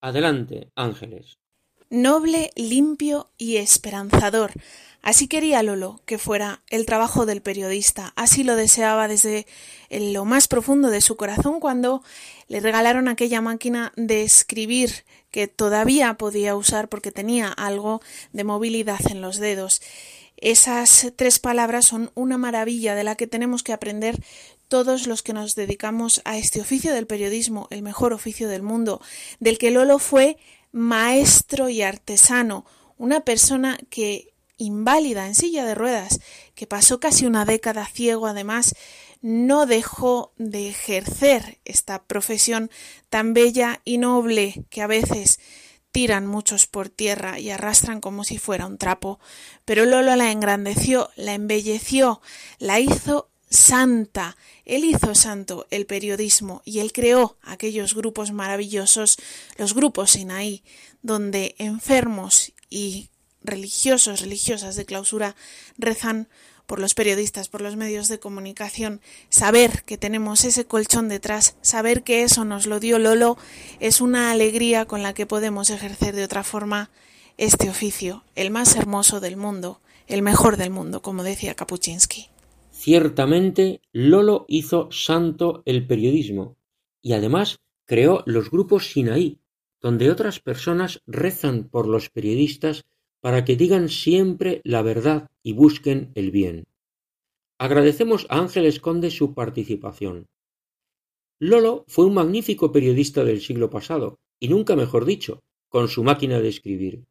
Adelante, 0.00 0.72
Ángeles 0.74 1.41
noble, 1.92 2.50
limpio 2.56 3.28
y 3.36 3.58
esperanzador. 3.58 4.52
Así 5.02 5.28
quería 5.28 5.62
Lolo 5.62 6.00
que 6.06 6.16
fuera 6.16 6.62
el 6.70 6.86
trabajo 6.86 7.26
del 7.26 7.42
periodista, 7.42 8.12
así 8.16 8.44
lo 8.44 8.56
deseaba 8.56 9.08
desde 9.08 9.46
lo 9.90 10.24
más 10.24 10.48
profundo 10.48 10.90
de 10.90 11.00
su 11.00 11.16
corazón 11.16 11.60
cuando 11.60 12.02
le 12.48 12.60
regalaron 12.60 13.08
aquella 13.08 13.40
máquina 13.40 13.92
de 13.96 14.22
escribir 14.22 15.04
que 15.30 15.48
todavía 15.48 16.14
podía 16.14 16.56
usar 16.56 16.88
porque 16.88 17.12
tenía 17.12 17.48
algo 17.48 18.00
de 18.32 18.44
movilidad 18.44 19.00
en 19.10 19.20
los 19.20 19.38
dedos. 19.38 19.82
Esas 20.36 21.12
tres 21.16 21.38
palabras 21.40 21.84
son 21.86 22.10
una 22.14 22.38
maravilla 22.38 22.94
de 22.94 23.04
la 23.04 23.16
que 23.16 23.26
tenemos 23.26 23.62
que 23.62 23.72
aprender 23.72 24.16
todos 24.68 25.06
los 25.06 25.22
que 25.22 25.34
nos 25.34 25.54
dedicamos 25.54 26.22
a 26.24 26.38
este 26.38 26.60
oficio 26.60 26.94
del 26.94 27.06
periodismo, 27.06 27.68
el 27.70 27.82
mejor 27.82 28.12
oficio 28.12 28.48
del 28.48 28.62
mundo, 28.62 29.02
del 29.40 29.58
que 29.58 29.70
Lolo 29.70 29.98
fue 29.98 30.38
maestro 30.72 31.68
y 31.68 31.82
artesano, 31.82 32.64
una 32.96 33.20
persona 33.20 33.78
que 33.90 34.32
inválida 34.56 35.26
en 35.26 35.34
silla 35.34 35.64
de 35.64 35.74
ruedas, 35.74 36.20
que 36.54 36.66
pasó 36.66 37.00
casi 37.00 37.26
una 37.26 37.44
década 37.44 37.86
ciego 37.86 38.26
además, 38.26 38.74
no 39.20 39.66
dejó 39.66 40.32
de 40.36 40.68
ejercer 40.68 41.58
esta 41.64 42.02
profesión 42.02 42.70
tan 43.08 43.34
bella 43.34 43.80
y 43.84 43.98
noble 43.98 44.64
que 44.68 44.82
a 44.82 44.86
veces 44.86 45.38
tiran 45.92 46.26
muchos 46.26 46.66
por 46.66 46.88
tierra 46.88 47.38
y 47.38 47.50
arrastran 47.50 48.00
como 48.00 48.24
si 48.24 48.38
fuera 48.38 48.66
un 48.66 48.78
trapo, 48.78 49.20
pero 49.64 49.84
Lolo 49.84 50.16
la 50.16 50.32
engrandeció, 50.32 51.10
la 51.16 51.34
embelleció, 51.34 52.22
la 52.58 52.80
hizo 52.80 53.31
santa. 53.52 54.36
Él 54.64 54.84
hizo 54.84 55.14
santo 55.14 55.66
el 55.70 55.86
periodismo 55.86 56.62
y 56.64 56.80
él 56.80 56.92
creó 56.92 57.36
aquellos 57.42 57.94
grupos 57.94 58.32
maravillosos, 58.32 59.18
los 59.56 59.74
grupos 59.74 60.12
Sinaí, 60.12 60.62
donde 61.02 61.54
enfermos 61.58 62.52
y 62.70 63.10
religiosos, 63.42 64.20
religiosas 64.20 64.76
de 64.76 64.84
clausura 64.84 65.36
rezan 65.76 66.28
por 66.66 66.78
los 66.78 66.94
periodistas, 66.94 67.48
por 67.48 67.60
los 67.60 67.76
medios 67.76 68.08
de 68.08 68.18
comunicación, 68.18 69.00
saber 69.28 69.82
que 69.84 69.98
tenemos 69.98 70.44
ese 70.44 70.64
colchón 70.64 71.08
detrás, 71.08 71.56
saber 71.60 72.02
que 72.02 72.22
eso 72.22 72.44
nos 72.44 72.66
lo 72.66 72.80
dio 72.80 72.98
Lolo, 72.98 73.36
es 73.80 74.00
una 74.00 74.30
alegría 74.30 74.86
con 74.86 75.02
la 75.02 75.12
que 75.12 75.26
podemos 75.26 75.70
ejercer 75.70 76.14
de 76.14 76.24
otra 76.24 76.44
forma 76.44 76.90
este 77.36 77.68
oficio, 77.68 78.24
el 78.36 78.50
más 78.50 78.76
hermoso 78.76 79.20
del 79.20 79.36
mundo, 79.36 79.80
el 80.06 80.22
mejor 80.22 80.56
del 80.56 80.70
mundo, 80.70 81.02
como 81.02 81.24
decía 81.24 81.54
Kapuczynski. 81.54 82.31
Ciertamente, 82.82 83.80
Lolo 83.92 84.44
hizo 84.48 84.90
santo 84.90 85.62
el 85.66 85.86
periodismo 85.86 86.56
y 87.00 87.12
además 87.12 87.60
creó 87.84 88.24
los 88.26 88.50
grupos 88.50 88.88
Sinaí, 88.88 89.38
donde 89.80 90.10
otras 90.10 90.40
personas 90.40 91.00
rezan 91.06 91.68
por 91.68 91.86
los 91.86 92.10
periodistas 92.10 92.84
para 93.20 93.44
que 93.44 93.54
digan 93.54 93.88
siempre 93.88 94.62
la 94.64 94.82
verdad 94.82 95.30
y 95.44 95.52
busquen 95.52 96.10
el 96.16 96.32
bien. 96.32 96.66
Agradecemos 97.56 98.26
a 98.28 98.38
Ángeles 98.40 98.80
Conde 98.80 99.12
su 99.12 99.32
participación. 99.32 100.26
Lolo 101.38 101.84
fue 101.86 102.06
un 102.06 102.14
magnífico 102.14 102.72
periodista 102.72 103.22
del 103.22 103.40
siglo 103.42 103.70
pasado, 103.70 104.18
y 104.40 104.48
nunca 104.48 104.74
mejor 104.74 105.04
dicho, 105.04 105.44
con 105.68 105.86
su 105.86 106.02
máquina 106.02 106.40
de 106.40 106.48
escribir. 106.48 107.04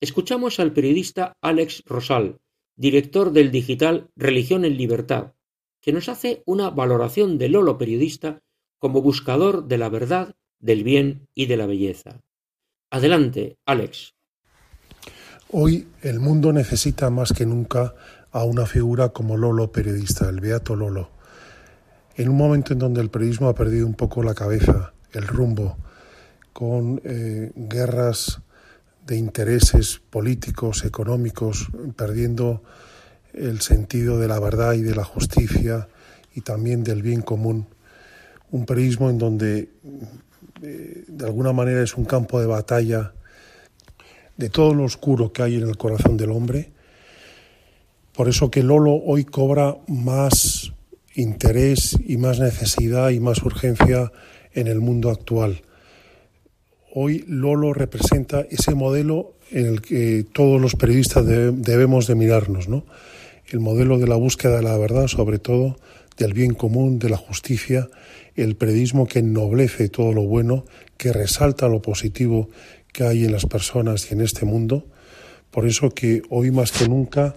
Escuchamos 0.00 0.58
al 0.60 0.72
periodista 0.72 1.34
Alex 1.42 1.82
Rosal, 1.84 2.38
director 2.78 3.32
del 3.32 3.50
digital 3.50 4.08
Religión 4.16 4.64
en 4.64 4.78
Libertad, 4.78 5.32
que 5.82 5.92
nos 5.92 6.08
hace 6.08 6.42
una 6.46 6.70
valoración 6.70 7.36
de 7.36 7.48
Lolo 7.48 7.76
periodista 7.76 8.40
como 8.78 9.02
buscador 9.02 9.66
de 9.66 9.78
la 9.78 9.88
verdad, 9.88 10.36
del 10.60 10.84
bien 10.84 11.28
y 11.34 11.46
de 11.46 11.56
la 11.56 11.66
belleza. 11.66 12.22
Adelante, 12.90 13.58
Alex. 13.66 14.14
Hoy 15.50 15.88
el 16.02 16.20
mundo 16.20 16.52
necesita 16.52 17.10
más 17.10 17.32
que 17.32 17.46
nunca 17.46 17.94
a 18.30 18.44
una 18.44 18.64
figura 18.64 19.08
como 19.08 19.36
Lolo 19.36 19.72
periodista, 19.72 20.28
el 20.28 20.40
beato 20.40 20.76
Lolo. 20.76 21.10
En 22.16 22.28
un 22.28 22.36
momento 22.36 22.72
en 22.72 22.78
donde 22.78 23.00
el 23.00 23.10
periodismo 23.10 23.48
ha 23.48 23.54
perdido 23.54 23.86
un 23.86 23.94
poco 23.94 24.22
la 24.22 24.34
cabeza, 24.34 24.92
el 25.12 25.26
rumbo, 25.26 25.78
con 26.52 27.00
eh, 27.04 27.50
guerras 27.56 28.40
de 29.08 29.16
intereses 29.16 30.02
políticos, 30.10 30.84
económicos, 30.84 31.68
perdiendo 31.96 32.62
el 33.32 33.62
sentido 33.62 34.18
de 34.18 34.28
la 34.28 34.38
verdad 34.38 34.74
y 34.74 34.82
de 34.82 34.94
la 34.94 35.04
justicia 35.04 35.88
y 36.34 36.42
también 36.42 36.84
del 36.84 37.02
bien 37.02 37.22
común. 37.22 37.66
Un 38.50 38.66
periodismo 38.66 39.08
en 39.08 39.16
donde 39.16 39.70
eh, 40.62 41.04
de 41.08 41.24
alguna 41.24 41.54
manera 41.54 41.82
es 41.82 41.96
un 41.96 42.04
campo 42.04 42.38
de 42.38 42.46
batalla 42.46 43.14
de 44.36 44.50
todo 44.50 44.74
lo 44.74 44.84
oscuro 44.84 45.32
que 45.32 45.42
hay 45.42 45.56
en 45.56 45.66
el 45.66 45.78
corazón 45.78 46.18
del 46.18 46.30
hombre. 46.30 46.70
Por 48.12 48.28
eso 48.28 48.50
que 48.50 48.62
Lolo 48.62 48.92
hoy 48.92 49.24
cobra 49.24 49.74
más 49.86 50.72
interés 51.14 51.96
y 52.06 52.18
más 52.18 52.40
necesidad 52.40 53.08
y 53.08 53.20
más 53.20 53.42
urgencia 53.42 54.12
en 54.52 54.66
el 54.66 54.80
mundo 54.80 55.10
actual 55.10 55.62
hoy 56.94 57.24
Lolo 57.26 57.72
representa 57.72 58.40
ese 58.50 58.74
modelo 58.74 59.34
en 59.50 59.66
el 59.66 59.80
que 59.80 60.24
todos 60.32 60.60
los 60.60 60.74
periodistas 60.74 61.26
debemos 61.26 62.06
de 62.06 62.14
mirarnos, 62.14 62.68
¿no? 62.68 62.84
El 63.46 63.60
modelo 63.60 63.98
de 63.98 64.06
la 64.06 64.16
búsqueda 64.16 64.56
de 64.56 64.62
la 64.62 64.76
verdad, 64.76 65.06
sobre 65.06 65.38
todo 65.38 65.76
del 66.16 66.34
bien 66.34 66.54
común, 66.54 66.98
de 66.98 67.08
la 67.08 67.16
justicia, 67.16 67.88
el 68.34 68.56
periodismo 68.56 69.06
que 69.06 69.20
ennoblece 69.20 69.88
todo 69.88 70.12
lo 70.12 70.22
bueno, 70.22 70.64
que 70.96 71.12
resalta 71.12 71.68
lo 71.68 71.80
positivo 71.80 72.48
que 72.92 73.04
hay 73.04 73.24
en 73.24 73.32
las 73.32 73.46
personas 73.46 74.10
y 74.10 74.14
en 74.14 74.20
este 74.20 74.44
mundo. 74.44 74.86
Por 75.50 75.66
eso 75.66 75.90
que 75.90 76.22
hoy 76.28 76.50
más 76.50 76.72
que 76.72 76.88
nunca, 76.88 77.36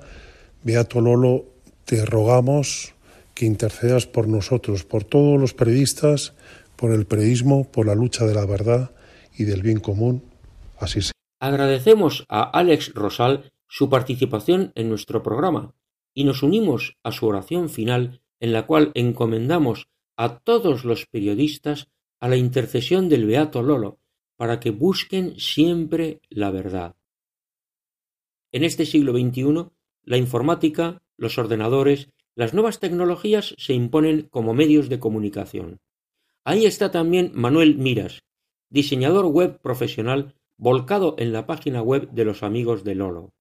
Beato 0.63 0.99
Lolo, 0.99 1.45
te 1.85 2.05
rogamos 2.05 2.93
que 3.33 3.45
intercedas 3.45 4.05
por 4.05 4.27
nosotros, 4.27 4.83
por 4.83 5.03
todos 5.03 5.39
los 5.39 5.53
periodistas, 5.53 6.33
por 6.75 6.91
el 6.91 7.05
periodismo, 7.05 7.71
por 7.71 7.85
la 7.85 7.95
lucha 7.95 8.25
de 8.25 8.33
la 8.33 8.45
verdad 8.45 8.91
y 9.37 9.45
del 9.45 9.61
bien 9.61 9.79
común. 9.79 10.23
Así 10.79 11.01
sea. 11.01 11.11
Agradecemos 11.39 12.25
a 12.29 12.43
Alex 12.43 12.93
Rosal 12.93 13.51
su 13.67 13.89
participación 13.89 14.71
en 14.75 14.89
nuestro 14.89 15.23
programa 15.23 15.73
y 16.13 16.23
nos 16.23 16.43
unimos 16.43 16.97
a 17.03 17.11
su 17.11 17.25
oración 17.25 17.69
final 17.69 18.21
en 18.39 18.53
la 18.53 18.65
cual 18.65 18.91
encomendamos 18.95 19.87
a 20.17 20.39
todos 20.39 20.83
los 20.83 21.05
periodistas 21.05 21.87
a 22.19 22.27
la 22.27 22.35
intercesión 22.35 23.09
del 23.09 23.25
Beato 23.25 23.63
Lolo 23.63 23.99
para 24.35 24.59
que 24.59 24.71
busquen 24.71 25.39
siempre 25.39 26.21
la 26.29 26.51
verdad. 26.51 26.95
En 28.51 28.63
este 28.63 28.85
siglo 28.85 29.13
XXI, 29.13 29.69
la 30.03 30.17
informática, 30.17 31.01
los 31.15 31.37
ordenadores, 31.37 32.09
las 32.35 32.53
nuevas 32.53 32.79
tecnologías 32.79 33.55
se 33.57 33.73
imponen 33.73 34.23
como 34.23 34.53
medios 34.53 34.89
de 34.89 34.99
comunicación. 34.99 35.79
Ahí 36.43 36.65
está 36.65 36.91
también 36.91 37.31
Manuel 37.33 37.77
Miras, 37.77 38.23
diseñador 38.71 39.27
web 39.27 39.59
profesional 39.59 40.33
volcado 40.57 41.15
en 41.19 41.33
la 41.33 41.45
página 41.45 41.81
web 41.81 42.09
de 42.11 42.25
los 42.25 42.41
amigos 42.41 42.83
de 42.83 42.95
Lolo. 42.95 43.33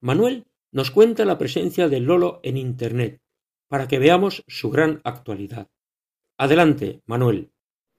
Manuel 0.00 0.46
nos 0.70 0.90
cuenta 0.90 1.24
la 1.24 1.38
presencia 1.38 1.88
de 1.88 2.00
Lolo 2.00 2.38
en 2.42 2.56
Internet 2.56 3.20
para 3.68 3.88
que 3.88 3.98
veamos 3.98 4.44
su 4.46 4.70
gran 4.70 5.00
actualidad. 5.04 5.68
Adelante, 6.36 7.00
Manuel. 7.06 7.50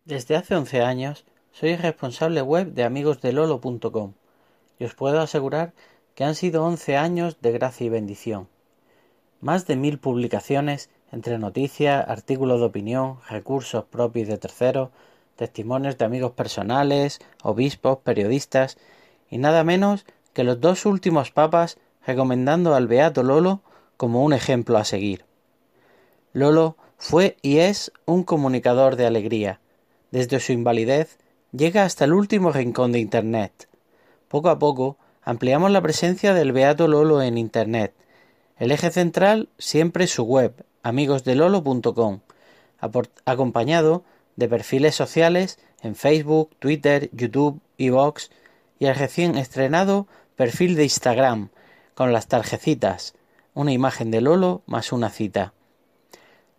Desde 0.05 0.35
hace 0.35 0.55
11 0.55 0.81
años 0.81 1.25
soy 1.51 1.75
responsable 1.75 2.41
web 2.41 2.73
de 2.73 2.83
amigosdelolo.com 2.83 4.13
y 4.77 4.85
os 4.85 4.95
puedo 4.95 5.19
asegurar 5.19 5.73
que 6.15 6.23
han 6.23 6.35
sido 6.35 6.63
once 6.63 6.97
años 6.97 7.41
de 7.41 7.51
gracia 7.51 7.87
y 7.87 7.89
bendición. 7.89 8.47
Más 9.41 9.65
de 9.67 9.75
mil 9.75 9.99
publicaciones 9.99 10.89
entre 11.11 11.39
noticias, 11.39 12.07
artículos 12.07 12.59
de 12.59 12.67
opinión, 12.67 13.17
recursos 13.27 13.85
propios 13.85 14.27
de 14.27 14.37
terceros, 14.37 14.89
testimonios 15.39 15.97
de 15.97 16.03
amigos 16.03 16.33
personales, 16.33 17.21
obispos, 17.43 17.99
periodistas 17.99 18.77
y 19.29 19.37
nada 19.37 19.63
menos 19.63 20.05
que 20.33 20.43
los 20.43 20.59
dos 20.59 20.85
últimos 20.85 21.31
papas 21.31 21.77
recomendando 22.05 22.75
al 22.75 22.87
Beato 22.87 23.23
Lolo 23.23 23.61
como 23.95 24.25
un 24.25 24.33
ejemplo 24.33 24.77
a 24.77 24.83
seguir. 24.83 25.23
Lolo 26.33 26.75
fue 26.97 27.37
y 27.41 27.59
es 27.59 27.93
un 28.05 28.25
comunicador 28.25 28.97
de 28.97 29.05
alegría. 29.05 29.61
Desde 30.11 30.41
su 30.41 30.51
invalidez 30.51 31.17
llega 31.53 31.85
hasta 31.85 32.03
el 32.03 32.11
último 32.11 32.51
rincón 32.51 32.91
de 32.91 32.99
Internet. 32.99 33.69
Poco 34.27 34.49
a 34.49 34.59
poco 34.59 34.97
ampliamos 35.23 35.71
la 35.71 35.81
presencia 35.81 36.33
del 36.33 36.51
Beato 36.51 36.89
Lolo 36.89 37.21
en 37.21 37.37
Internet. 37.37 37.93
El 38.57 38.73
eje 38.73 38.91
central 38.91 39.47
siempre 39.57 40.05
su 40.07 40.23
web, 40.23 40.65
amigosdelolo.com, 40.83 42.19
acompañado 43.23 44.03
de 44.39 44.47
perfiles 44.47 44.95
sociales 44.95 45.59
en 45.83 45.95
Facebook, 45.95 46.49
Twitter, 46.59 47.09
YouTube, 47.13 47.61
Vox 47.77 48.31
y 48.79 48.85
el 48.85 48.95
recién 48.95 49.37
estrenado 49.37 50.07
perfil 50.35 50.75
de 50.75 50.83
Instagram 50.83 51.49
con 51.93 52.13
las 52.13 52.27
tarjecitas, 52.27 53.13
una 53.53 53.73
imagen 53.73 54.09
de 54.09 54.21
Lolo 54.21 54.63
más 54.65 54.91
una 54.93 55.09
cita. 55.09 55.53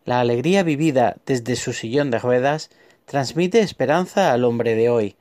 La 0.05 0.21
alegría 0.21 0.63
vivida 0.63 1.17
desde 1.25 1.57
su 1.57 1.73
sillón 1.73 2.11
de 2.11 2.19
ruedas 2.19 2.71
transmite 3.07 3.61
esperanza 3.61 4.33
al 4.33 4.45
hombre 4.45 4.75
de 4.75 4.91
hoy. 4.91 5.17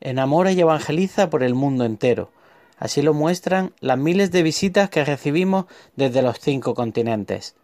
Enamora 0.00 0.52
y 0.52 0.60
evangeliza 0.60 1.30
por 1.30 1.42
el 1.42 1.54
mundo 1.54 1.84
entero. 1.84 2.30
Así 2.76 3.02
lo 3.02 3.14
muestran 3.14 3.72
las 3.80 3.98
miles 3.98 4.30
de 4.30 4.42
visitas 4.42 4.90
que 4.90 5.04
recibimos 5.04 5.66
desde 5.96 6.22
los 6.22 6.38
cinco 6.40 6.74
continentes. 6.74 7.54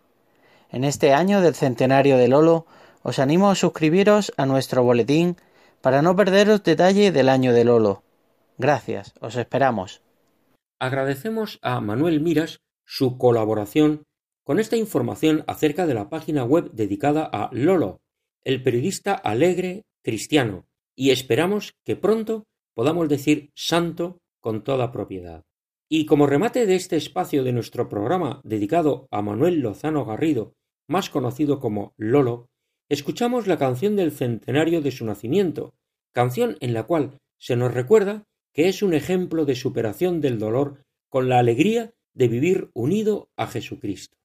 En 0.70 0.84
este 0.84 1.12
año 1.12 1.40
del 1.40 1.54
centenario 1.54 2.16
de 2.16 2.28
Lolo, 2.28 2.66
os 3.06 3.20
animo 3.20 3.50
a 3.50 3.54
suscribiros 3.54 4.34
a 4.36 4.46
nuestro 4.50 4.82
boletín 4.82 5.36
para 5.80 6.02
no 6.02 6.18
perderos 6.18 6.64
detalle 6.66 7.12
del 7.12 7.28
año 7.28 7.54
de 7.54 7.62
Lolo. 7.62 8.02
Gracias, 8.58 9.14
os 9.20 9.36
esperamos. 9.36 10.02
Agradecemos 10.80 11.60
a 11.62 11.80
Manuel 11.80 12.20
Miras 12.20 12.58
su 12.84 13.16
colaboración 13.16 14.02
con 14.42 14.58
esta 14.58 14.76
información 14.76 15.44
acerca 15.46 15.86
de 15.86 15.94
la 15.94 16.08
página 16.10 16.42
web 16.42 16.72
dedicada 16.72 17.22
a 17.22 17.48
Lolo, 17.52 18.00
el 18.42 18.60
periodista 18.64 19.14
alegre 19.14 19.84
cristiano, 20.02 20.66
y 20.96 21.10
esperamos 21.10 21.74
que 21.84 21.94
pronto 21.94 22.42
podamos 22.74 23.08
decir 23.08 23.50
santo 23.54 24.18
con 24.40 24.64
toda 24.64 24.90
propiedad. 24.90 25.44
Y 25.88 26.06
como 26.06 26.26
remate 26.26 26.66
de 26.66 26.74
este 26.74 26.96
espacio 26.96 27.44
de 27.44 27.52
nuestro 27.52 27.88
programa 27.88 28.40
dedicado 28.42 29.06
a 29.12 29.22
Manuel 29.22 29.60
Lozano 29.60 30.04
Garrido, 30.04 30.54
más 30.88 31.08
conocido 31.08 31.60
como 31.60 31.94
Lolo, 31.96 32.48
escuchamos 32.88 33.46
la 33.46 33.58
canción 33.58 33.96
del 33.96 34.12
centenario 34.12 34.80
de 34.80 34.90
su 34.90 35.04
nacimiento, 35.04 35.74
canción 36.12 36.56
en 36.60 36.72
la 36.72 36.84
cual 36.84 37.18
se 37.38 37.56
nos 37.56 37.74
recuerda 37.74 38.24
que 38.52 38.68
es 38.68 38.82
un 38.82 38.94
ejemplo 38.94 39.44
de 39.44 39.54
superación 39.54 40.20
del 40.20 40.38
dolor 40.38 40.84
con 41.08 41.28
la 41.28 41.38
alegría 41.38 41.92
de 42.14 42.28
vivir 42.28 42.70
unido 42.72 43.28
a 43.36 43.46
Jesucristo. 43.46 44.16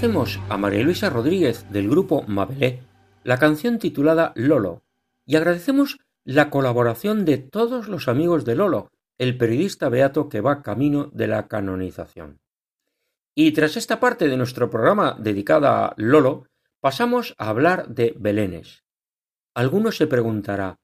Agradecemos 0.00 0.40
a 0.48 0.56
María 0.56 0.82
Luisa 0.82 1.10
Rodríguez 1.10 1.70
del 1.70 1.90
grupo 1.90 2.22
Mabelé 2.22 2.80
la 3.22 3.38
canción 3.38 3.78
titulada 3.78 4.32
Lolo 4.34 4.82
y 5.26 5.36
agradecemos 5.36 5.98
la 6.24 6.48
colaboración 6.48 7.26
de 7.26 7.36
todos 7.36 7.86
los 7.86 8.08
amigos 8.08 8.46
de 8.46 8.54
Lolo, 8.54 8.88
el 9.18 9.36
periodista 9.36 9.90
beato 9.90 10.30
que 10.30 10.40
va 10.40 10.62
camino 10.62 11.10
de 11.12 11.26
la 11.26 11.48
canonización. 11.48 12.40
Y 13.34 13.52
tras 13.52 13.76
esta 13.76 14.00
parte 14.00 14.28
de 14.28 14.38
nuestro 14.38 14.70
programa 14.70 15.18
dedicada 15.20 15.84
a 15.84 15.94
Lolo, 15.98 16.46
pasamos 16.80 17.34
a 17.36 17.50
hablar 17.50 17.88
de 17.88 18.14
belenes. 18.18 18.84
Alguno 19.54 19.92
se 19.92 20.06
preguntará, 20.06 20.78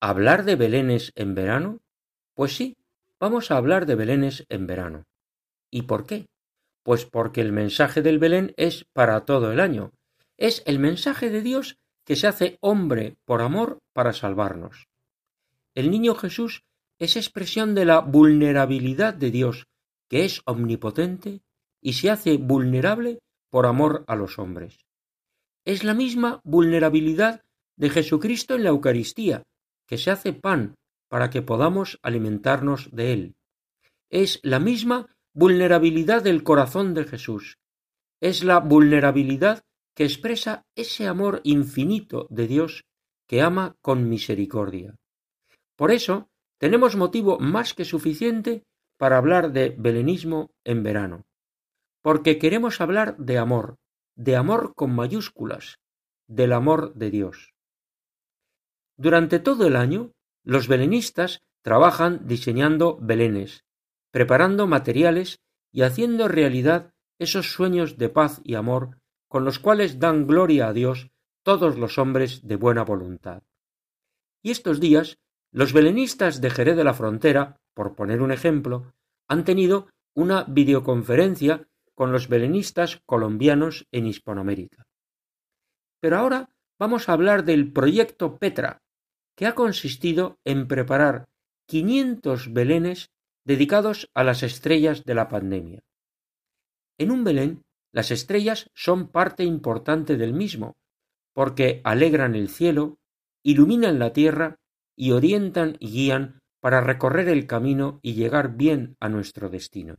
¿hablar 0.00 0.46
de 0.46 0.56
belenes 0.56 1.12
en 1.16 1.34
verano? 1.34 1.82
Pues 2.32 2.56
sí, 2.56 2.78
vamos 3.20 3.50
a 3.50 3.58
hablar 3.58 3.84
de 3.84 3.94
belenes 3.94 4.46
en 4.48 4.66
verano. 4.66 5.04
¿Y 5.70 5.82
por 5.82 6.06
qué? 6.06 6.28
Pues 6.84 7.06
porque 7.06 7.40
el 7.40 7.50
mensaje 7.50 8.02
del 8.02 8.20
Belén 8.20 8.52
es 8.56 8.84
para 8.92 9.24
todo 9.24 9.50
el 9.50 9.58
año. 9.58 9.92
Es 10.36 10.62
el 10.66 10.78
mensaje 10.78 11.30
de 11.30 11.42
Dios 11.42 11.78
que 12.04 12.14
se 12.14 12.28
hace 12.28 12.58
hombre 12.60 13.16
por 13.24 13.42
amor 13.42 13.78
para 13.92 14.12
salvarnos. 14.12 14.86
El 15.74 15.90
niño 15.90 16.14
Jesús 16.14 16.62
es 16.98 17.16
expresión 17.16 17.74
de 17.74 17.86
la 17.86 18.00
vulnerabilidad 18.00 19.14
de 19.14 19.30
Dios, 19.30 19.66
que 20.08 20.24
es 20.24 20.42
omnipotente 20.44 21.40
y 21.80 21.94
se 21.94 22.10
hace 22.10 22.36
vulnerable 22.36 23.18
por 23.50 23.66
amor 23.66 24.04
a 24.06 24.14
los 24.14 24.38
hombres. 24.38 24.84
Es 25.64 25.84
la 25.84 25.94
misma 25.94 26.42
vulnerabilidad 26.44 27.42
de 27.76 27.88
Jesucristo 27.88 28.54
en 28.54 28.64
la 28.64 28.70
Eucaristía, 28.70 29.42
que 29.86 29.96
se 29.96 30.10
hace 30.10 30.34
pan 30.34 30.74
para 31.08 31.30
que 31.30 31.40
podamos 31.40 31.98
alimentarnos 32.02 32.90
de 32.92 33.12
él. 33.12 33.34
Es 34.10 34.38
la 34.42 34.58
misma 34.58 35.13
vulnerabilidad 35.34 36.22
del 36.22 36.44
corazón 36.44 36.94
de 36.94 37.04
Jesús. 37.04 37.58
Es 38.20 38.44
la 38.44 38.60
vulnerabilidad 38.60 39.64
que 39.94 40.04
expresa 40.04 40.64
ese 40.76 41.06
amor 41.06 41.40
infinito 41.44 42.26
de 42.30 42.46
Dios 42.46 42.84
que 43.26 43.42
ama 43.42 43.76
con 43.82 44.08
misericordia. 44.08 44.96
Por 45.76 45.90
eso, 45.90 46.30
tenemos 46.58 46.96
motivo 46.96 47.38
más 47.40 47.74
que 47.74 47.84
suficiente 47.84 48.64
para 48.96 49.18
hablar 49.18 49.52
de 49.52 49.74
belenismo 49.76 50.50
en 50.62 50.82
verano, 50.82 51.26
porque 52.00 52.38
queremos 52.38 52.80
hablar 52.80 53.16
de 53.16 53.38
amor, 53.38 53.76
de 54.14 54.36
amor 54.36 54.74
con 54.74 54.94
mayúsculas, 54.94 55.80
del 56.28 56.52
amor 56.52 56.94
de 56.94 57.10
Dios. 57.10 57.54
Durante 58.96 59.40
todo 59.40 59.66
el 59.66 59.74
año, 59.74 60.12
los 60.44 60.68
belenistas 60.68 61.42
trabajan 61.62 62.26
diseñando 62.26 62.98
belenes, 63.00 63.64
preparando 64.14 64.68
materiales 64.68 65.40
y 65.72 65.82
haciendo 65.82 66.28
realidad 66.28 66.94
esos 67.18 67.52
sueños 67.52 67.98
de 67.98 68.08
paz 68.08 68.40
y 68.44 68.54
amor 68.54 69.00
con 69.26 69.44
los 69.44 69.58
cuales 69.58 69.98
dan 69.98 70.28
gloria 70.28 70.68
a 70.68 70.72
Dios 70.72 71.10
todos 71.42 71.76
los 71.76 71.98
hombres 71.98 72.46
de 72.46 72.54
buena 72.54 72.84
voluntad. 72.84 73.42
Y 74.40 74.52
estos 74.52 74.78
días, 74.78 75.18
los 75.50 75.72
belenistas 75.72 76.40
de 76.40 76.50
Jerez 76.50 76.76
de 76.76 76.84
la 76.84 76.94
Frontera, 76.94 77.56
por 77.74 77.96
poner 77.96 78.22
un 78.22 78.30
ejemplo, 78.30 78.94
han 79.26 79.44
tenido 79.44 79.88
una 80.14 80.44
videoconferencia 80.44 81.66
con 81.96 82.12
los 82.12 82.28
belenistas 82.28 83.02
colombianos 83.06 83.88
en 83.90 84.06
Hispanoamérica. 84.06 84.86
Pero 85.98 86.18
ahora 86.18 86.50
vamos 86.78 87.08
a 87.08 87.14
hablar 87.14 87.44
del 87.44 87.72
proyecto 87.72 88.38
Petra, 88.38 88.80
que 89.34 89.46
ha 89.46 89.56
consistido 89.56 90.38
en 90.44 90.68
preparar 90.68 91.24
500 91.66 92.52
belenes 92.52 93.10
dedicados 93.44 94.10
a 94.14 94.24
las 94.24 94.42
estrellas 94.42 95.04
de 95.04 95.14
la 95.14 95.28
pandemia. 95.28 95.82
En 96.98 97.10
un 97.10 97.24
Belén, 97.24 97.62
las 97.92 98.10
estrellas 98.10 98.70
son 98.74 99.08
parte 99.08 99.44
importante 99.44 100.16
del 100.16 100.32
mismo, 100.32 100.76
porque 101.32 101.80
alegran 101.84 102.34
el 102.34 102.48
cielo, 102.48 102.98
iluminan 103.42 103.98
la 103.98 104.12
tierra 104.12 104.56
y 104.96 105.12
orientan 105.12 105.76
y 105.80 105.90
guían 105.90 106.40
para 106.60 106.80
recorrer 106.80 107.28
el 107.28 107.46
camino 107.46 107.98
y 108.02 108.14
llegar 108.14 108.56
bien 108.56 108.96
a 109.00 109.08
nuestro 109.08 109.50
destino. 109.50 109.96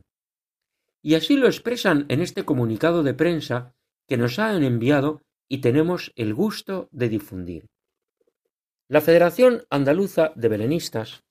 Y 1.02 1.14
así 1.14 1.38
lo 1.38 1.46
expresan 1.46 2.06
en 2.10 2.22
este 2.22 2.44
comunicado 2.44 3.04
de 3.04 3.14
prensa 3.14 3.76
que 4.08 4.18
nos 4.18 4.40
han 4.40 4.64
enviado 4.64 5.22
y 5.48 5.60
tenemos 5.60 6.12
el 6.16 6.34
gusto 6.34 6.90
de 6.92 7.10
difundir. 7.10 7.68
La 8.88 9.02
Federación 9.02 9.64
Andaluza 9.70 10.32
de 10.36 10.48
Belenistas 10.48 11.24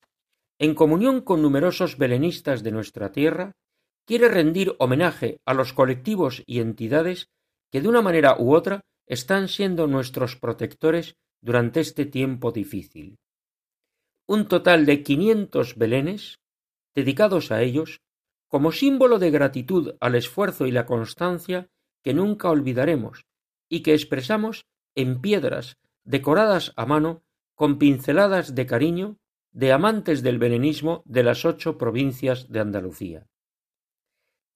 en 0.59 0.73
comunión 0.73 1.21
con 1.21 1.41
numerosos 1.41 1.97
belenistas 1.97 2.63
de 2.63 2.71
nuestra 2.71 3.11
tierra, 3.11 3.53
quiere 4.05 4.29
rendir 4.29 4.75
homenaje 4.79 5.39
a 5.45 5.53
los 5.53 5.73
colectivos 5.73 6.43
y 6.45 6.59
entidades 6.59 7.29
que 7.71 7.81
de 7.81 7.89
una 7.89 8.01
manera 8.01 8.35
u 8.39 8.53
otra 8.53 8.81
están 9.07 9.47
siendo 9.47 9.87
nuestros 9.87 10.35
protectores 10.35 11.15
durante 11.41 11.79
este 11.79 12.05
tiempo 12.05 12.51
difícil. 12.51 13.17
Un 14.27 14.47
total 14.47 14.85
de 14.85 15.03
quinientos 15.03 15.75
belenes 15.75 16.39
dedicados 16.95 17.51
a 17.51 17.61
ellos 17.61 18.01
como 18.47 18.71
símbolo 18.71 19.19
de 19.19 19.31
gratitud 19.31 19.95
al 19.99 20.15
esfuerzo 20.15 20.65
y 20.65 20.71
la 20.71 20.85
constancia 20.85 21.69
que 22.03 22.13
nunca 22.13 22.49
olvidaremos 22.49 23.25
y 23.69 23.81
que 23.81 23.93
expresamos 23.93 24.65
en 24.95 25.19
piedras 25.19 25.77
decoradas 26.03 26.71
a 26.77 26.85
mano 26.85 27.23
con 27.55 27.77
pinceladas 27.77 28.55
de 28.55 28.65
cariño 28.65 29.17
de 29.55 29.71
amantes 29.71 30.21
del 30.21 30.37
belenismo 30.37 31.01
de 31.05 31.23
las 31.23 31.45
ocho 31.45 31.77
provincias 31.77 32.51
de 32.51 32.59
Andalucía. 32.59 33.25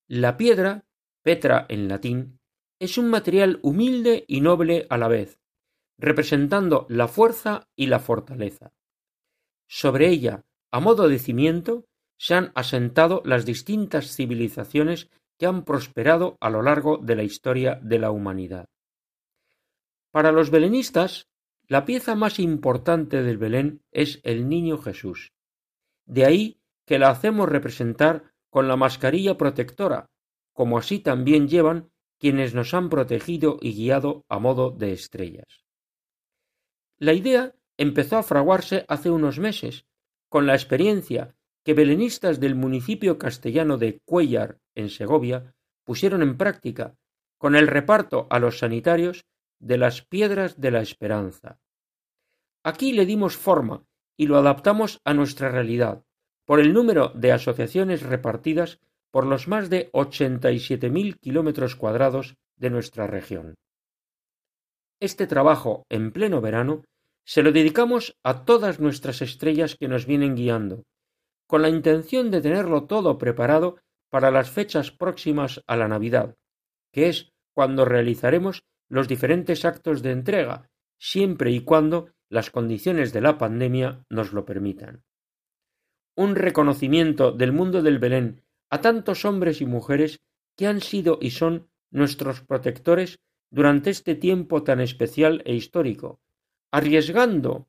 La 0.10 0.36
piedra, 0.36 0.84
Petra 1.24 1.66
en 1.70 1.88
latín, 1.88 2.40
es 2.80 2.98
un 2.98 3.10
material 3.10 3.60
humilde 3.64 4.26
y 4.28 4.42
noble 4.42 4.88
a 4.90 4.98
la 4.98 5.08
vez, 5.08 5.40
representando 5.98 6.86
la 6.90 7.08
fuerza 7.08 7.70
y 7.78 7.88
la 7.88 8.00
fortaleza. 8.00 8.74
Sobre 9.70 10.10
ella, 10.10 10.44
a 10.70 10.82
modo 10.82 11.08
de 11.08 11.20
cimiento, 11.20 11.86
se 12.18 12.34
han 12.34 12.52
asentado 12.54 13.22
las 13.24 13.46
distintas 13.46 14.14
civilizaciones 14.14 15.10
que 15.38 15.46
han 15.46 15.64
prosperado 15.64 16.38
a 16.42 16.50
lo 16.50 16.62
largo 16.62 16.98
de 16.98 17.16
la 17.16 17.24
historia 17.24 17.80
de 17.82 18.00
la 18.00 18.12
humanidad. 18.12 18.68
Para 20.12 20.34
los 20.34 20.50
belenistas, 20.50 21.30
la 21.70 21.86
pieza 21.86 22.16
más 22.16 22.40
importante 22.40 23.22
del 23.22 23.38
Belén 23.38 23.84
es 23.92 24.20
el 24.24 24.50
Niño 24.50 24.80
Jesús. 24.80 25.34
De 26.06 26.26
ahí 26.26 26.60
que 26.86 26.98
la 26.98 27.12
hacemos 27.12 27.48
representar 27.48 28.34
con 28.50 28.68
la 28.68 28.76
mascarilla 28.76 29.38
protectora, 29.38 30.10
como 30.52 30.80
así 30.80 30.98
también 30.98 31.48
llevan 31.48 31.92
quienes 32.18 32.56
nos 32.56 32.74
han 32.74 32.90
protegido 32.90 33.60
y 33.62 33.76
guiado 33.76 34.26
a 34.28 34.40
modo 34.40 34.72
de 34.72 34.94
estrellas. 34.94 35.64
La 36.98 37.14
idea 37.14 37.54
empezó 37.78 38.18
a 38.18 38.24
fraguarse 38.24 38.84
hace 38.88 39.12
unos 39.12 39.38
meses, 39.38 39.86
con 40.28 40.48
la 40.48 40.56
experiencia 40.56 41.36
que 41.64 41.76
belenistas 41.76 42.40
del 42.40 42.56
municipio 42.56 43.20
castellano 43.20 43.78
de 43.78 44.00
Cuellar, 44.06 44.58
en 44.74 44.90
Segovia, 44.90 45.54
pusieron 45.84 46.24
en 46.24 46.36
práctica, 46.36 46.96
con 47.38 47.56
el 47.56 47.68
reparto 47.68 48.26
a 48.32 48.40
los 48.40 48.58
sanitarios 48.58 49.28
de 49.60 49.78
las 49.78 50.02
piedras 50.02 50.60
de 50.60 50.72
la 50.72 50.82
esperanza. 50.82 51.60
Aquí 52.64 52.94
le 52.94 53.06
dimos 53.06 53.38
forma 53.38 53.86
y 54.18 54.28
lo 54.28 54.38
adaptamos 54.38 55.00
a 55.06 55.14
nuestra 55.14 55.50
realidad, 55.50 56.04
por 56.46 56.60
el 56.60 56.74
número 56.74 57.10
de 57.10 57.32
asociaciones 57.32 58.02
repartidas 58.04 58.80
por 59.12 59.26
los 59.26 59.48
más 59.48 59.70
de 59.70 59.90
ochenta 59.94 60.52
y 60.52 60.60
siete 60.60 60.90
mil 60.90 61.18
kilómetros 61.18 61.76
cuadrados 61.76 62.36
de 62.58 62.70
nuestra 62.70 63.08
región. 63.08 63.56
Este 65.00 65.28
trabajo 65.28 65.86
en 65.90 66.12
pleno 66.12 66.42
verano 66.42 66.84
se 67.26 67.44
lo 67.44 67.52
dedicamos 67.52 68.18
a 68.24 68.44
todas 68.44 68.80
nuestras 68.80 69.22
estrellas 69.22 69.76
que 69.80 69.88
nos 69.88 70.06
vienen 70.06 70.36
guiando, 70.36 70.84
con 71.48 71.62
la 71.62 71.70
intención 71.70 72.32
de 72.32 72.42
tenerlo 72.42 72.86
todo 72.86 73.18
preparado 73.18 73.78
para 74.10 74.32
las 74.32 74.50
fechas 74.50 74.92
próximas 74.92 75.64
a 75.68 75.78
la 75.78 75.88
Navidad, 75.88 76.36
que 76.92 77.08
es 77.10 77.32
cuando 77.54 77.86
realizaremos 77.86 78.64
los 78.90 79.08
diferentes 79.08 79.64
actos 79.66 80.02
de 80.02 80.12
entrega, 80.12 80.70
siempre 80.98 81.52
y 81.52 81.62
cuando 81.62 82.10
las 82.28 82.52
condiciones 82.52 83.14
de 83.14 83.22
la 83.22 83.38
pandemia 83.38 84.06
nos 84.10 84.34
lo 84.34 84.46
permitan. 84.46 85.04
Un 86.16 86.36
reconocimiento 86.36 87.32
del 87.32 87.54
mundo 87.54 87.82
del 87.82 88.00
Belén 88.00 88.44
a 88.70 88.82
tantos 88.82 89.26
hombres 89.26 89.62
y 89.62 89.66
mujeres 89.66 90.20
que 90.56 90.68
han 90.68 90.82
sido 90.82 91.18
y 91.22 91.32
son 91.32 91.70
nuestros 91.92 92.42
protectores 92.42 93.20
durante 93.50 93.90
este 93.90 94.16
tiempo 94.16 94.64
tan 94.64 94.80
especial 94.80 95.42
e 95.46 95.56
histórico, 95.56 96.20
arriesgando 96.72 97.68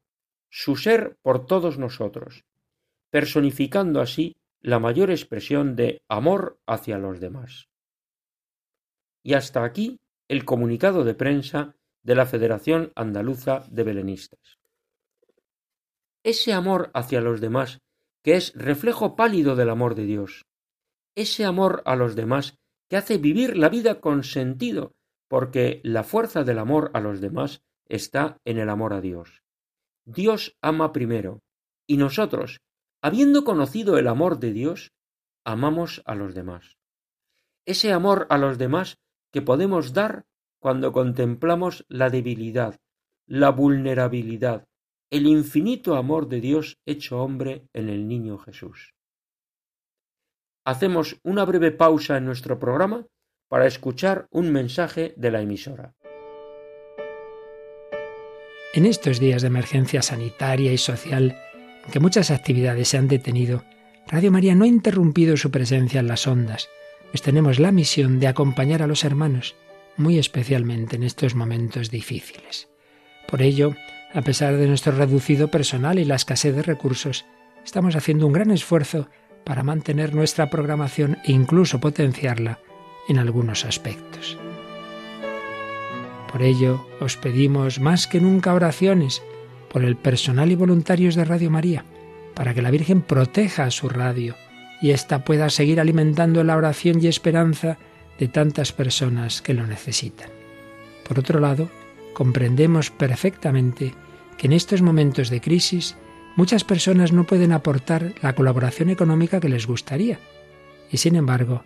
su 0.50 0.76
ser 0.76 1.16
por 1.22 1.46
todos 1.46 1.78
nosotros, 1.78 2.44
personificando 3.10 4.00
así 4.00 4.36
la 4.60 4.78
mayor 4.78 5.10
expresión 5.10 5.76
de 5.76 6.02
amor 6.08 6.60
hacia 6.66 6.98
los 6.98 7.20
demás. 7.20 7.68
Y 9.22 9.34
hasta 9.34 9.64
aquí 9.64 10.00
el 10.30 10.44
comunicado 10.44 11.02
de 11.02 11.14
prensa 11.14 11.74
de 12.04 12.14
la 12.14 12.24
Federación 12.24 12.92
Andaluza 12.94 13.64
de 13.68 13.82
Belenistas. 13.82 14.60
Ese 16.22 16.52
amor 16.52 16.92
hacia 16.94 17.20
los 17.20 17.40
demás, 17.40 17.80
que 18.22 18.36
es 18.36 18.52
reflejo 18.54 19.16
pálido 19.16 19.56
del 19.56 19.70
amor 19.70 19.96
de 19.96 20.04
Dios, 20.04 20.46
ese 21.16 21.44
amor 21.44 21.82
a 21.84 21.96
los 21.96 22.14
demás 22.14 22.56
que 22.88 22.96
hace 22.96 23.18
vivir 23.18 23.56
la 23.56 23.70
vida 23.70 24.00
con 24.00 24.22
sentido, 24.22 24.94
porque 25.26 25.80
la 25.82 26.04
fuerza 26.04 26.44
del 26.44 26.60
amor 26.60 26.92
a 26.94 27.00
los 27.00 27.20
demás 27.20 27.64
está 27.86 28.40
en 28.44 28.58
el 28.58 28.68
amor 28.68 28.92
a 28.92 29.00
Dios. 29.00 29.42
Dios 30.04 30.56
ama 30.62 30.92
primero, 30.92 31.42
y 31.88 31.96
nosotros, 31.96 32.60
habiendo 33.02 33.42
conocido 33.42 33.98
el 33.98 34.06
amor 34.06 34.38
de 34.38 34.52
Dios, 34.52 34.92
amamos 35.44 36.02
a 36.04 36.14
los 36.14 36.36
demás. 36.36 36.76
Ese 37.66 37.92
amor 37.92 38.28
a 38.30 38.38
los 38.38 38.58
demás 38.58 39.00
que 39.32 39.42
podemos 39.42 39.92
dar 39.92 40.24
cuando 40.60 40.92
contemplamos 40.92 41.86
la 41.88 42.10
debilidad, 42.10 42.80
la 43.26 43.50
vulnerabilidad, 43.50 44.66
el 45.10 45.26
infinito 45.26 45.96
amor 45.96 46.28
de 46.28 46.40
Dios 46.40 46.78
hecho 46.86 47.22
hombre 47.22 47.68
en 47.72 47.88
el 47.88 48.06
niño 48.06 48.38
Jesús. 48.38 48.94
Hacemos 50.64 51.18
una 51.24 51.44
breve 51.44 51.72
pausa 51.72 52.16
en 52.16 52.26
nuestro 52.26 52.58
programa 52.58 53.06
para 53.48 53.66
escuchar 53.66 54.28
un 54.30 54.52
mensaje 54.52 55.14
de 55.16 55.30
la 55.30 55.40
emisora. 55.40 55.94
En 58.72 58.86
estos 58.86 59.18
días 59.18 59.42
de 59.42 59.48
emergencia 59.48 60.00
sanitaria 60.00 60.72
y 60.72 60.78
social, 60.78 61.36
en 61.84 61.90
que 61.90 61.98
muchas 61.98 62.30
actividades 62.30 62.88
se 62.88 62.98
han 62.98 63.08
detenido, 63.08 63.64
Radio 64.06 64.30
María 64.30 64.54
no 64.54 64.64
ha 64.64 64.68
interrumpido 64.68 65.36
su 65.36 65.50
presencia 65.50 65.98
en 65.98 66.06
las 66.06 66.28
ondas, 66.28 66.68
pues 67.10 67.22
tenemos 67.22 67.58
la 67.58 67.72
misión 67.72 68.20
de 68.20 68.28
acompañar 68.28 68.82
a 68.82 68.86
los 68.86 69.04
hermanos, 69.04 69.56
muy 69.96 70.18
especialmente 70.18 70.96
en 70.96 71.02
estos 71.02 71.34
momentos 71.34 71.90
difíciles. 71.90 72.68
Por 73.28 73.42
ello, 73.42 73.74
a 74.14 74.22
pesar 74.22 74.56
de 74.56 74.66
nuestro 74.66 74.92
reducido 74.92 75.48
personal 75.48 75.98
y 75.98 76.04
la 76.04 76.16
escasez 76.16 76.54
de 76.54 76.62
recursos, 76.62 77.26
estamos 77.64 77.96
haciendo 77.96 78.26
un 78.26 78.32
gran 78.32 78.50
esfuerzo 78.50 79.08
para 79.44 79.62
mantener 79.62 80.14
nuestra 80.14 80.50
programación 80.50 81.18
e 81.24 81.32
incluso 81.32 81.80
potenciarla 81.80 82.60
en 83.08 83.18
algunos 83.18 83.64
aspectos. 83.64 84.38
Por 86.30 86.42
ello, 86.42 86.86
os 87.00 87.16
pedimos 87.16 87.80
más 87.80 88.06
que 88.06 88.20
nunca 88.20 88.54
oraciones 88.54 89.22
por 89.68 89.84
el 89.84 89.96
personal 89.96 90.50
y 90.52 90.54
voluntarios 90.54 91.14
de 91.14 91.24
Radio 91.24 91.50
María, 91.50 91.84
para 92.34 92.54
que 92.54 92.62
la 92.62 92.70
Virgen 92.70 93.02
proteja 93.02 93.64
a 93.64 93.70
su 93.70 93.88
radio 93.88 94.36
y 94.80 94.90
ésta 94.90 95.24
pueda 95.24 95.50
seguir 95.50 95.80
alimentando 95.80 96.42
la 96.44 96.56
oración 96.56 97.02
y 97.02 97.06
esperanza 97.06 97.78
de 98.18 98.28
tantas 98.28 98.72
personas 98.72 99.42
que 99.42 99.54
lo 99.54 99.66
necesitan. 99.66 100.30
Por 101.08 101.18
otro 101.18 101.40
lado, 101.40 101.70
comprendemos 102.12 102.90
perfectamente 102.90 103.94
que 104.36 104.46
en 104.46 104.52
estos 104.52 104.82
momentos 104.82 105.30
de 105.30 105.40
crisis 105.40 105.96
muchas 106.36 106.64
personas 106.64 107.12
no 107.12 107.24
pueden 107.24 107.52
aportar 107.52 108.14
la 108.22 108.34
colaboración 108.34 108.90
económica 108.90 109.40
que 109.40 109.48
les 109.48 109.66
gustaría. 109.66 110.18
Y 110.90 110.98
sin 110.98 111.16
embargo, 111.16 111.62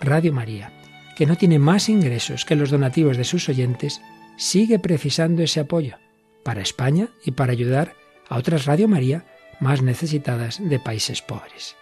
Radio 0.00 0.32
María 0.32 0.72
que 1.18 1.26
no 1.26 1.36
tiene 1.36 1.58
más 1.58 1.88
ingresos 1.88 2.44
que 2.44 2.54
los 2.54 2.70
donativos 2.70 3.16
de 3.16 3.24
sus 3.24 3.48
oyentes, 3.48 4.00
sigue 4.36 4.78
precisando 4.78 5.42
ese 5.42 5.58
apoyo 5.58 5.96
para 6.44 6.62
España 6.62 7.08
y 7.24 7.32
para 7.32 7.50
ayudar 7.50 7.96
a 8.28 8.36
otras 8.36 8.66
Radio 8.66 8.86
María 8.86 9.26
más 9.58 9.82
necesitadas 9.82 10.60
de 10.62 10.78
países 10.78 11.20
pobres. 11.20 11.74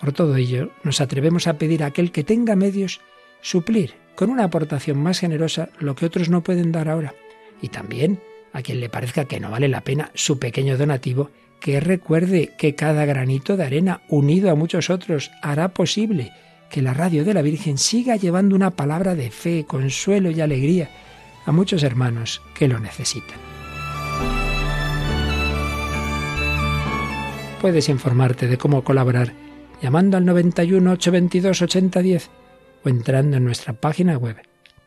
Por 0.00 0.12
todo 0.12 0.36
ello, 0.36 0.70
nos 0.82 1.00
atrevemos 1.00 1.46
a 1.46 1.58
pedir 1.58 1.82
a 1.82 1.86
aquel 1.86 2.12
que 2.12 2.24
tenga 2.24 2.56
medios 2.56 3.00
suplir 3.40 3.94
con 4.14 4.30
una 4.30 4.44
aportación 4.44 4.98
más 4.98 5.18
generosa 5.18 5.70
lo 5.78 5.94
que 5.94 6.06
otros 6.06 6.28
no 6.28 6.42
pueden 6.42 6.72
dar 6.72 6.88
ahora, 6.88 7.14
y 7.60 7.68
también 7.68 8.20
a 8.52 8.62
quien 8.62 8.80
le 8.80 8.88
parezca 8.88 9.24
que 9.24 9.40
no 9.40 9.50
vale 9.50 9.68
la 9.68 9.82
pena 9.82 10.10
su 10.14 10.38
pequeño 10.38 10.78
donativo, 10.78 11.30
que 11.60 11.80
recuerde 11.80 12.52
que 12.56 12.74
cada 12.74 13.04
granito 13.04 13.56
de 13.56 13.64
arena 13.64 14.02
unido 14.08 14.50
a 14.50 14.54
muchos 14.54 14.90
otros 14.90 15.30
hará 15.42 15.74
posible 15.74 16.32
que 16.70 16.82
la 16.82 16.94
radio 16.94 17.24
de 17.24 17.34
la 17.34 17.42
Virgen 17.42 17.78
siga 17.78 18.16
llevando 18.16 18.56
una 18.56 18.70
palabra 18.70 19.14
de 19.14 19.30
fe, 19.30 19.64
consuelo 19.66 20.30
y 20.30 20.40
alegría 20.40 20.90
a 21.46 21.52
muchos 21.52 21.82
hermanos 21.82 22.42
que 22.54 22.68
lo 22.68 22.78
necesitan. 22.78 23.38
Puedes 27.60 27.88
informarte 27.88 28.46
de 28.46 28.58
cómo 28.58 28.84
colaborar 28.84 29.32
llamando 29.84 30.16
al 30.16 30.24
91 30.24 30.92
822 30.92 31.60
8010 31.60 32.30
o 32.84 32.88
entrando 32.88 33.36
en 33.36 33.44
nuestra 33.44 33.74
página 33.74 34.16
web 34.16 34.36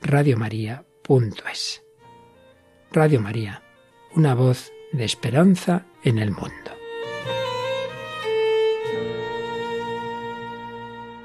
radiomaria.es. 0.02 1.84
Radio 2.92 3.22
María, 3.22 3.62
una 4.16 4.34
voz 4.34 4.72
de 4.92 5.06
esperanza 5.06 5.86
en 6.04 6.18
el 6.18 6.32
mundo. 6.32 6.72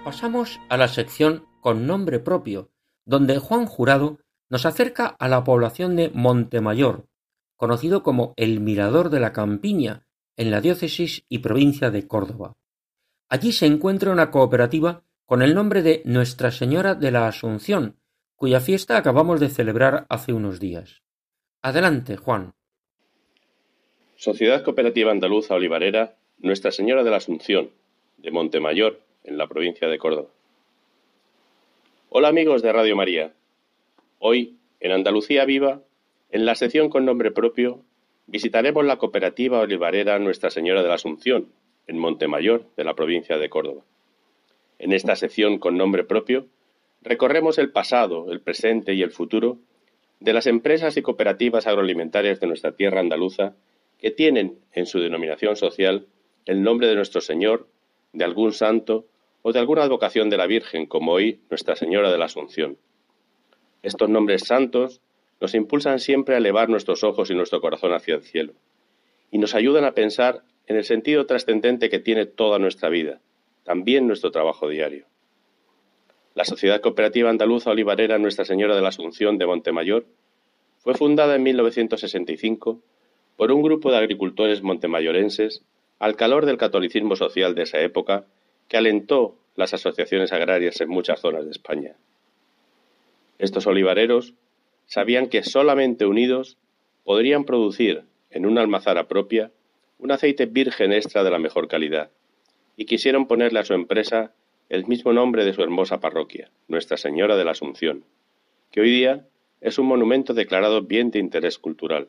Pasamos 0.05 0.61
a 0.69 0.77
la 0.77 0.89
sección 0.89 1.47
con 1.63 1.87
nombre 1.87 2.19
propio, 2.19 2.69
donde 3.07 3.39
Juan 3.39 3.65
Jurado 3.65 4.19
nos 4.51 4.67
acerca 4.67 5.07
a 5.07 5.29
la 5.29 5.45
población 5.45 5.97
de 5.97 6.11
Montemayor, 6.11 7.07
conocido 7.57 8.03
como 8.03 8.35
el 8.37 8.61
Mirador 8.61 9.09
de 9.09 9.21
la 9.21 9.33
Campiña, 9.33 10.07
en 10.37 10.51
la 10.51 10.61
diócesis 10.61 11.25
y 11.31 11.39
provincia 11.39 11.91
de 11.91 12.07
Córdoba. 12.07 12.53
Allí 13.33 13.53
se 13.53 13.65
encuentra 13.65 14.13
una 14.13 14.31
cooperativa 14.31 15.05
con 15.25 15.41
el 15.41 15.55
nombre 15.55 15.81
de 15.81 16.03
Nuestra 16.05 16.51
Señora 16.51 16.95
de 16.95 17.11
la 17.11 17.27
Asunción, 17.27 17.97
cuya 18.37 18.61
fiesta 18.61 18.99
acabamos 18.99 19.41
de 19.41 19.49
celebrar 19.49 20.05
hace 20.11 20.35
unos 20.35 20.61
días. 20.61 21.03
Adelante, 21.63 22.19
Juan. 22.19 22.53
Sociedad 24.17 24.63
Cooperativa 24.63 25.13
Andaluza 25.13 25.55
Olivarera 25.55 26.15
Nuestra 26.41 26.73
Señora 26.73 27.05
de 27.05 27.11
la 27.11 27.17
Asunción, 27.17 27.71
de 28.19 28.31
Montemayor, 28.31 29.01
en 29.25 29.39
la 29.39 29.47
provincia 29.47 29.89
de 29.89 29.97
Córdoba. 29.97 30.29
Hola 32.11 32.29
amigos 32.29 32.61
de 32.61 32.71
Radio 32.71 32.97
María. 32.97 33.33
Hoy, 34.19 34.59
en 34.79 34.93
Andalucía 34.93 35.47
Viva, 35.47 35.81
en 36.31 36.45
la 36.45 36.55
sección 36.55 36.91
con 36.91 37.07
nombre 37.07 37.31
propio, 37.31 37.81
visitaremos 38.27 38.85
la 38.85 38.99
cooperativa 38.99 39.61
olivarera 39.61 40.19
Nuestra 40.19 40.51
Señora 40.51 40.83
de 40.83 40.89
la 40.89 40.97
Asunción, 40.97 41.49
en 41.87 41.99
Montemayor, 41.99 42.67
de 42.77 42.85
la 42.85 42.95
provincia 42.95 43.39
de 43.39 43.49
Córdoba. 43.49 43.83
En 44.79 44.93
esta 44.93 45.17
sección 45.17 45.59
con 45.59 45.77
nombre 45.77 46.05
propio, 46.05 46.47
recorremos 47.03 47.59
el 47.59 47.71
pasado, 47.71 48.33
el 48.33 48.41
presente 48.41 48.95
y 48.95 49.03
el 49.03 49.11
futuro 49.11 49.59
de 50.21 50.33
las 50.33 50.47
empresas 50.47 50.97
y 50.97 51.03
cooperativas 51.03 51.67
agroalimentarias 51.67 52.41
de 52.41 52.47
nuestra 52.47 52.73
tierra 52.73 53.01
andaluza 53.01 53.55
que 53.99 54.11
tienen 54.11 54.59
en 54.73 54.87
su 54.87 55.01
denominación 55.01 55.57
social 55.57 56.07
el 56.47 56.63
nombre 56.63 56.89
de 56.89 56.95
nuestro 56.95 57.21
Señor, 57.21 57.69
de 58.13 58.25
algún 58.25 58.53
santo 58.53 59.07
o 59.43 59.53
de 59.53 59.59
alguna 59.59 59.83
advocación 59.83 60.31
de 60.31 60.37
la 60.37 60.47
Virgen, 60.47 60.87
como 60.87 61.13
hoy 61.13 61.41
Nuestra 61.51 61.77
Señora 61.77 62.11
de 62.11 62.19
la 62.19 62.27
Asunción. 62.27 62.79
Estos 63.83 64.09
nombres 64.09 64.43
santos 64.45 65.01
nos 65.41 65.55
impulsan 65.55 65.99
siempre 65.99 66.35
a 66.35 66.39
elevar 66.39 66.69
nuestros 66.69 67.03
ojos 67.03 67.31
y 67.31 67.35
nuestro 67.35 67.61
corazón 67.61 67.93
hacia 67.93 68.15
el 68.15 68.23
cielo, 68.23 68.53
y 69.31 69.39
nos 69.39 69.55
ayudan 69.55 69.85
a 69.85 69.93
pensar 69.93 70.43
en 70.67 70.77
el 70.77 70.85
sentido 70.85 71.27
trascendente 71.27 71.91
que 71.91 71.99
tiene 71.99 72.27
toda 72.27 72.59
nuestra 72.59 72.89
vida, 72.89 73.21
también 73.65 74.07
nuestro 74.07 74.31
trabajo 74.31 74.69
diario. 74.69 75.07
La 76.35 76.45
Sociedad 76.45 76.81
Cooperativa 76.81 77.31
Andaluza 77.31 77.71
Olivarera 77.71 78.19
Nuestra 78.19 78.45
Señora 78.45 78.75
de 78.75 78.83
la 78.83 78.89
Asunción 78.89 79.39
de 79.39 79.47
Montemayor 79.47 80.07
fue 80.79 80.95
fundada 80.95 81.37
en 81.37 81.43
1965 81.43 82.81
por 83.37 83.53
un 83.53 83.63
grupo 83.63 83.91
de 83.91 83.99
agricultores 83.99 84.63
montemayorenses 84.63 85.63
al 85.99 86.17
calor 86.17 86.47
del 86.47 86.57
catolicismo 86.57 87.17
social 87.17 87.55
de 87.55 87.63
esa 87.63 87.81
época 87.81 88.25
que 88.69 88.77
alentó 88.77 89.37
las 89.57 89.75
asociaciones 89.75 90.33
agrarias 90.33 90.81
en 90.81 90.89
muchas 90.89 91.21
zonas 91.21 91.45
de 91.45 91.51
España. 91.51 91.97
Estos 93.39 93.67
olivareros 93.67 94.35
sabían 94.87 95.29
que 95.29 95.43
solamente 95.43 96.07
unidos 96.07 96.57
podrían 97.05 97.45
producir 97.45 98.05
en 98.31 98.47
una 98.47 98.63
almazara 98.63 99.09
propia 99.09 99.51
un 100.03 100.11
aceite 100.11 100.47
virgen 100.47 100.93
extra 100.93 101.23
de 101.23 101.31
la 101.31 101.39
mejor 101.39 101.69
calidad, 101.69 102.11
y 102.77 102.87
quisieron 102.87 103.29
ponerle 103.29 103.61
a 103.61 103.65
su 103.65 103.73
empresa 103.73 104.33
el 104.69 104.85
mismo 104.85 105.13
nombre 105.13 105.45
de 105.45 105.53
su 105.53 105.63
hermosa 105.63 106.01
parroquia, 106.01 106.51
Nuestra 106.67 106.97
Señora 106.97 107.37
de 107.37 107.45
la 107.45 107.53
Asunción, 107.53 108.05
que 108.73 108.81
hoy 108.81 108.91
día 108.91 109.29
es 109.61 109.79
un 109.79 109.87
monumento 109.87 110.35
declarado 110.35 110.83
bien 110.83 111.13
de 111.13 111.21
interés 111.21 111.57
cultural. 111.57 112.09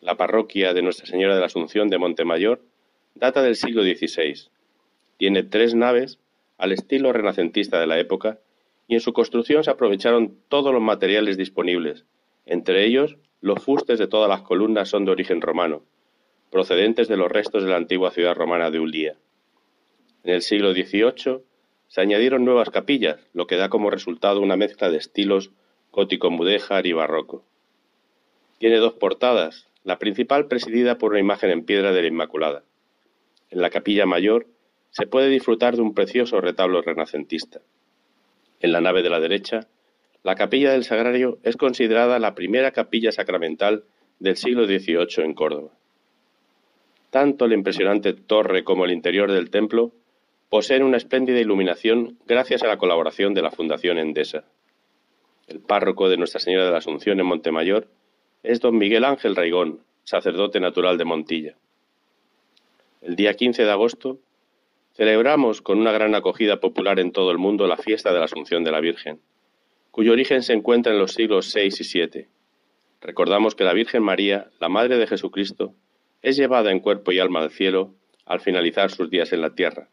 La 0.00 0.16
parroquia 0.16 0.72
de 0.72 0.80
Nuestra 0.80 1.04
Señora 1.04 1.34
de 1.34 1.40
la 1.40 1.46
Asunción 1.46 1.90
de 1.90 1.98
Montemayor 1.98 2.62
data 3.14 3.42
del 3.42 3.54
siglo 3.54 3.82
XVI 3.82 4.48
tiene 5.18 5.42
tres 5.42 5.74
naves 5.74 6.18
al 6.56 6.72
estilo 6.72 7.12
renacentista 7.12 7.78
de 7.78 7.86
la 7.86 7.98
época 7.98 8.38
y 8.88 8.94
en 8.94 9.00
su 9.00 9.12
construcción 9.12 9.64
se 9.64 9.70
aprovecharon 9.70 10.34
todos 10.48 10.72
los 10.72 10.80
materiales 10.80 11.36
disponibles. 11.36 12.06
Entre 12.46 12.86
ellos, 12.86 13.18
los 13.42 13.62
fustes 13.62 13.98
de 13.98 14.06
todas 14.06 14.30
las 14.30 14.40
columnas 14.40 14.88
son 14.88 15.04
de 15.04 15.12
origen 15.12 15.42
romano, 15.42 15.82
procedentes 16.52 17.08
de 17.08 17.16
los 17.16 17.32
restos 17.32 17.64
de 17.64 17.70
la 17.70 17.76
antigua 17.76 18.10
ciudad 18.10 18.34
romana 18.34 18.70
de 18.70 18.78
Ulía. 18.78 19.16
En 20.22 20.34
el 20.34 20.42
siglo 20.42 20.74
XVIII 20.74 21.40
se 21.88 22.00
añadieron 22.02 22.44
nuevas 22.44 22.68
capillas, 22.68 23.18
lo 23.32 23.46
que 23.46 23.56
da 23.56 23.70
como 23.70 23.88
resultado 23.88 24.40
una 24.40 24.58
mezcla 24.58 24.90
de 24.90 24.98
estilos 24.98 25.50
gótico-mudéjar 25.92 26.86
y 26.86 26.92
barroco. 26.92 27.42
Tiene 28.58 28.76
dos 28.76 28.92
portadas, 28.92 29.66
la 29.82 29.98
principal 29.98 30.46
presidida 30.46 30.98
por 30.98 31.12
una 31.12 31.20
imagen 31.20 31.50
en 31.50 31.64
piedra 31.64 31.92
de 31.92 32.02
la 32.02 32.08
Inmaculada. 32.08 32.64
En 33.50 33.62
la 33.62 33.70
capilla 33.70 34.04
mayor 34.04 34.46
se 34.90 35.06
puede 35.06 35.30
disfrutar 35.30 35.76
de 35.76 35.82
un 35.82 35.94
precioso 35.94 36.42
retablo 36.42 36.82
renacentista. 36.82 37.62
En 38.60 38.72
la 38.72 38.82
nave 38.82 39.02
de 39.02 39.08
la 39.08 39.20
derecha, 39.20 39.68
la 40.22 40.34
capilla 40.34 40.72
del 40.72 40.84
Sagrario 40.84 41.38
es 41.44 41.56
considerada 41.56 42.18
la 42.18 42.34
primera 42.34 42.72
capilla 42.72 43.10
sacramental 43.10 43.84
del 44.18 44.36
siglo 44.36 44.66
XVIII 44.66 45.24
en 45.24 45.32
Córdoba. 45.32 45.72
Tanto 47.12 47.46
la 47.46 47.52
impresionante 47.52 48.14
torre 48.14 48.64
como 48.64 48.86
el 48.86 48.90
interior 48.90 49.30
del 49.30 49.50
templo 49.50 49.92
poseen 50.48 50.82
una 50.82 50.96
espléndida 50.96 51.40
iluminación 51.40 52.16
gracias 52.26 52.62
a 52.62 52.68
la 52.68 52.78
colaboración 52.78 53.34
de 53.34 53.42
la 53.42 53.50
Fundación 53.50 53.98
Endesa. 53.98 54.44
El 55.46 55.60
párroco 55.60 56.08
de 56.08 56.16
Nuestra 56.16 56.40
Señora 56.40 56.64
de 56.64 56.70
la 56.70 56.78
Asunción 56.78 57.20
en 57.20 57.26
Montemayor 57.26 57.86
es 58.42 58.60
don 58.62 58.78
Miguel 58.78 59.04
Ángel 59.04 59.36
Raigón, 59.36 59.80
sacerdote 60.04 60.58
natural 60.58 60.96
de 60.96 61.04
Montilla. 61.04 61.54
El 63.02 63.14
día 63.14 63.34
15 63.34 63.62
de 63.62 63.70
agosto 63.70 64.18
celebramos 64.94 65.60
con 65.60 65.78
una 65.78 65.92
gran 65.92 66.14
acogida 66.14 66.60
popular 66.60 66.98
en 66.98 67.12
todo 67.12 67.30
el 67.30 67.36
mundo 67.36 67.66
la 67.66 67.76
fiesta 67.76 68.10
de 68.10 68.20
la 68.20 68.24
Asunción 68.24 68.64
de 68.64 68.72
la 68.72 68.80
Virgen, 68.80 69.20
cuyo 69.90 70.12
origen 70.12 70.42
se 70.42 70.54
encuentra 70.54 70.94
en 70.94 70.98
los 70.98 71.12
siglos 71.12 71.52
VI 71.54 71.74
y 71.78 72.06
VII. 72.06 72.28
Recordamos 73.02 73.54
que 73.54 73.64
la 73.64 73.74
Virgen 73.74 74.02
María, 74.02 74.48
la 74.60 74.70
Madre 74.70 74.96
de 74.96 75.06
Jesucristo, 75.06 75.74
es 76.22 76.36
llevada 76.36 76.70
en 76.70 76.80
cuerpo 76.80 77.12
y 77.12 77.18
alma 77.18 77.40
al 77.40 77.50
cielo 77.50 77.94
al 78.24 78.40
finalizar 78.40 78.90
sus 78.90 79.10
días 79.10 79.32
en 79.32 79.40
la 79.40 79.54
tierra, 79.54 79.88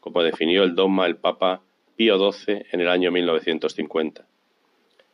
como 0.00 0.22
definió 0.22 0.62
el 0.64 0.74
dogma 0.74 1.06
el 1.06 1.16
Papa 1.16 1.62
Pío 1.96 2.32
XII 2.32 2.66
en 2.72 2.80
el 2.80 2.88
año 2.88 3.12
1950. 3.12 4.26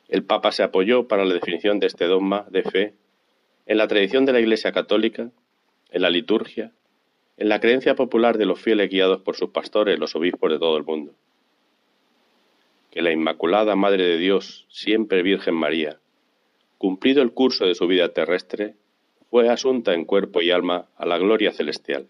El 0.08 0.24
Papa 0.24 0.52
se 0.52 0.62
apoyó 0.62 1.08
para 1.08 1.24
la 1.24 1.34
definición 1.34 1.80
de 1.80 1.88
este 1.88 2.06
dogma 2.06 2.46
de 2.50 2.62
fe 2.62 2.94
en 3.66 3.78
la 3.78 3.88
tradición 3.88 4.24
de 4.24 4.32
la 4.32 4.40
Iglesia 4.40 4.72
Católica, 4.72 5.30
en 5.90 6.02
la 6.02 6.10
liturgia, 6.10 6.72
en 7.36 7.48
la 7.48 7.60
creencia 7.60 7.94
popular 7.94 8.38
de 8.38 8.46
los 8.46 8.60
fieles 8.60 8.90
guiados 8.90 9.22
por 9.22 9.36
sus 9.36 9.50
pastores, 9.50 9.98
los 9.98 10.14
obispos 10.14 10.50
de 10.50 10.58
todo 10.58 10.76
el 10.76 10.84
mundo. 10.84 11.14
Que 12.90 13.02
la 13.02 13.12
Inmaculada 13.12 13.76
Madre 13.76 14.04
de 14.04 14.18
Dios, 14.18 14.66
siempre 14.68 15.22
Virgen 15.22 15.54
María, 15.54 15.98
cumplido 16.78 17.22
el 17.22 17.32
curso 17.32 17.66
de 17.66 17.74
su 17.74 17.86
vida 17.86 18.12
terrestre, 18.12 18.74
fue 19.30 19.48
asunta 19.48 19.94
en 19.94 20.04
cuerpo 20.04 20.42
y 20.42 20.50
alma 20.50 20.86
a 20.96 21.06
la 21.06 21.16
gloria 21.16 21.52
celestial. 21.52 22.08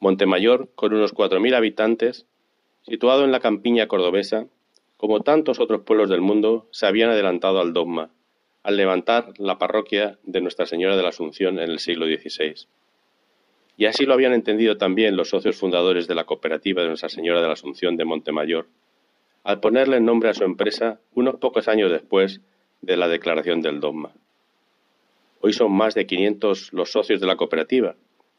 Montemayor, 0.00 0.68
con 0.74 0.92
unos 0.92 1.12
cuatro 1.12 1.40
mil 1.40 1.54
habitantes, 1.54 2.26
situado 2.82 3.24
en 3.24 3.32
la 3.32 3.40
campiña 3.40 3.86
cordobesa, 3.86 4.46
como 4.96 5.20
tantos 5.20 5.60
otros 5.60 5.82
pueblos 5.82 6.10
del 6.10 6.20
mundo, 6.20 6.66
se 6.72 6.86
habían 6.86 7.10
adelantado 7.10 7.60
al 7.60 7.72
dogma, 7.72 8.10
al 8.62 8.76
levantar 8.76 9.32
la 9.38 9.58
parroquia 9.58 10.18
de 10.24 10.40
Nuestra 10.40 10.66
Señora 10.66 10.96
de 10.96 11.02
la 11.02 11.10
Asunción 11.10 11.58
en 11.58 11.70
el 11.70 11.78
siglo 11.78 12.06
XVI. 12.06 12.66
Y 13.76 13.86
así 13.86 14.04
lo 14.06 14.14
habían 14.14 14.32
entendido 14.32 14.78
también 14.78 15.16
los 15.16 15.28
socios 15.30 15.56
fundadores 15.56 16.08
de 16.08 16.14
la 16.14 16.24
cooperativa 16.24 16.82
de 16.82 16.88
Nuestra 16.88 17.08
Señora 17.08 17.40
de 17.40 17.46
la 17.46 17.52
Asunción 17.52 17.96
de 17.96 18.04
Montemayor, 18.04 18.66
al 19.44 19.60
ponerle 19.60 20.00
nombre 20.00 20.30
a 20.30 20.34
su 20.34 20.44
empresa 20.44 20.98
unos 21.14 21.36
pocos 21.36 21.68
años 21.68 21.90
después 21.92 22.40
de 22.80 22.96
la 22.96 23.08
declaración 23.08 23.60
del 23.62 23.80
dogma. 23.80 24.12
Hoy 25.40 25.52
son 25.52 25.72
más 25.72 25.94
de 25.94 26.06
500 26.06 26.72
los 26.72 26.90
socios 26.90 27.20
de 27.20 27.26
la 27.26 27.36
cooperativa, 27.36 27.94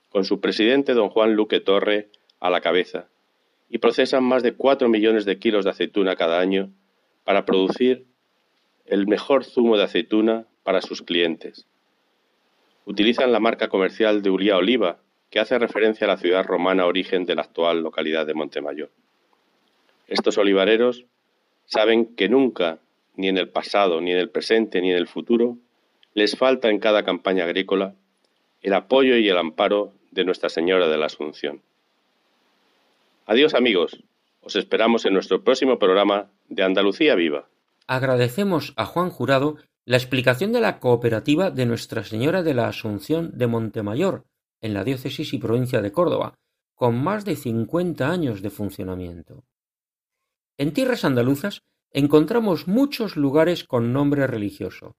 con 0.10 0.26
su 0.26 0.40
presidente 0.40 0.94
don 0.94 1.10
Juan 1.10 1.34
Luque 1.34 1.60
Torre 1.60 2.10
a 2.40 2.50
la 2.50 2.62
cabeza, 2.62 3.08
y 3.70 3.78
procesan 3.80 4.24
más 4.24 4.44
de 4.44 4.54
4 4.54 4.90
millones 4.90 5.26
de 5.26 5.40
kilos 5.40 5.66
de 5.66 5.72
aceituna 5.72 6.16
cada 6.16 6.40
año 6.40 6.72
para 7.24 7.46
producir 7.46 8.06
el 8.86 9.08
mejor 9.08 9.44
zumo 9.44 9.78
de 9.78 9.84
aceituna 9.84 10.46
para 10.64 10.82
sus 10.82 11.02
clientes. 11.02 11.68
Utilizan 12.86 13.34
la 13.34 13.40
marca 13.40 13.68
comercial 13.68 14.22
de 14.22 14.30
Uría 14.30 14.58
Oliva, 14.58 15.00
que 15.30 15.40
hace 15.40 15.60
referencia 15.60 16.06
a 16.06 16.08
la 16.08 16.18
ciudad 16.18 16.46
romana 16.46 16.86
origen 16.86 17.26
de 17.26 17.36
la 17.36 17.42
actual 17.42 17.82
localidad 17.82 18.26
de 18.26 18.34
Montemayor. 18.34 18.90
Estos 20.08 20.38
olivareros 20.38 21.06
saben 21.66 22.16
que 22.16 22.30
nunca, 22.30 22.80
ni 23.18 23.28
en 23.28 23.38
el 23.38 23.50
pasado, 23.50 24.00
ni 24.00 24.12
en 24.12 24.20
el 24.20 24.30
presente, 24.30 24.82
ni 24.82 24.92
en 24.92 24.98
el 24.98 25.08
futuro, 25.08 25.58
les 26.14 26.38
falta 26.38 26.70
en 26.70 26.80
cada 26.80 27.04
campaña 27.04 27.44
agrícola 27.44 27.96
el 28.62 28.74
apoyo 28.74 29.18
y 29.18 29.28
el 29.30 29.38
amparo 29.38 29.94
de 30.12 30.24
Nuestra 30.24 30.50
Señora 30.50 30.88
de 30.88 30.98
la 30.98 31.08
Asunción. 31.08 31.62
Adiós 33.26 33.54
amigos, 33.54 34.04
os 34.42 34.56
esperamos 34.56 35.06
en 35.06 35.14
nuestro 35.14 35.44
próximo 35.44 35.78
programa 35.78 36.30
de 36.48 36.64
Andalucía 36.64 37.16
Viva. 37.16 37.50
Agradecemos 37.86 38.74
a 38.78 38.86
Juan 38.86 39.10
Jurado 39.10 39.58
la 39.86 39.98
explicación 39.98 40.52
de 40.52 40.62
la 40.62 40.80
cooperativa 40.80 41.52
de 41.52 41.66
Nuestra 41.66 42.04
Señora 42.04 42.44
de 42.44 42.54
la 42.54 42.68
Asunción 42.68 43.38
de 43.38 43.48
Montemayor, 43.48 44.26
en 44.62 44.74
la 44.74 44.84
diócesis 44.84 45.34
y 45.34 45.38
provincia 45.38 45.82
de 45.82 45.92
Córdoba, 45.92 46.36
con 46.76 47.02
más 47.02 47.26
de 47.26 47.36
50 47.36 48.10
años 48.10 48.42
de 48.42 48.50
funcionamiento. 48.50 49.44
En 50.58 50.74
tierras 50.74 51.06
andaluzas 51.06 51.62
encontramos 51.98 52.68
muchos 52.68 53.16
lugares 53.16 53.64
con 53.64 53.92
nombre 53.92 54.28
religioso. 54.28 54.96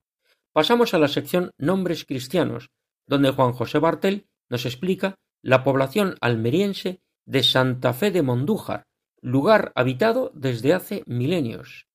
Pasamos 0.52 0.94
a 0.94 0.98
la 0.98 1.06
sección 1.06 1.52
Nombres 1.56 2.04
cristianos, 2.04 2.70
donde 3.06 3.30
Juan 3.30 3.52
José 3.52 3.78
Bartel 3.78 4.26
nos 4.48 4.66
explica 4.66 5.14
la 5.40 5.62
población 5.62 6.16
almeriense 6.20 7.00
de 7.24 7.44
Santa 7.44 7.92
Fe 7.92 8.10
de 8.10 8.22
Mondújar, 8.22 8.88
lugar 9.20 9.70
habitado 9.76 10.32
desde 10.34 10.74
hace 10.74 11.04
milenios. 11.06 11.86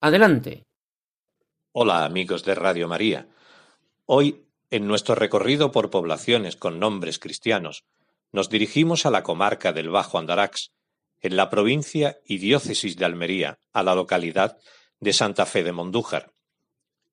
Adelante. 0.00 0.64
Hola 1.72 2.06
amigos 2.06 2.42
de 2.42 2.54
Radio 2.54 2.88
María. 2.88 3.28
Hoy, 4.06 4.46
en 4.70 4.86
nuestro 4.88 5.16
recorrido 5.16 5.70
por 5.70 5.90
poblaciones 5.90 6.56
con 6.56 6.80
nombres 6.80 7.18
cristianos, 7.18 7.84
nos 8.32 8.48
dirigimos 8.48 9.04
a 9.04 9.10
la 9.10 9.22
comarca 9.22 9.74
del 9.74 9.90
Bajo 9.90 10.16
Andarax, 10.16 10.70
en 11.20 11.36
la 11.36 11.50
provincia 11.50 12.18
y 12.24 12.38
diócesis 12.38 12.96
de 12.96 13.04
Almería, 13.04 13.58
a 13.72 13.82
la 13.82 13.94
localidad 13.94 14.58
de 15.00 15.12
Santa 15.12 15.46
Fe 15.46 15.64
de 15.64 15.72
Mondújar. 15.72 16.32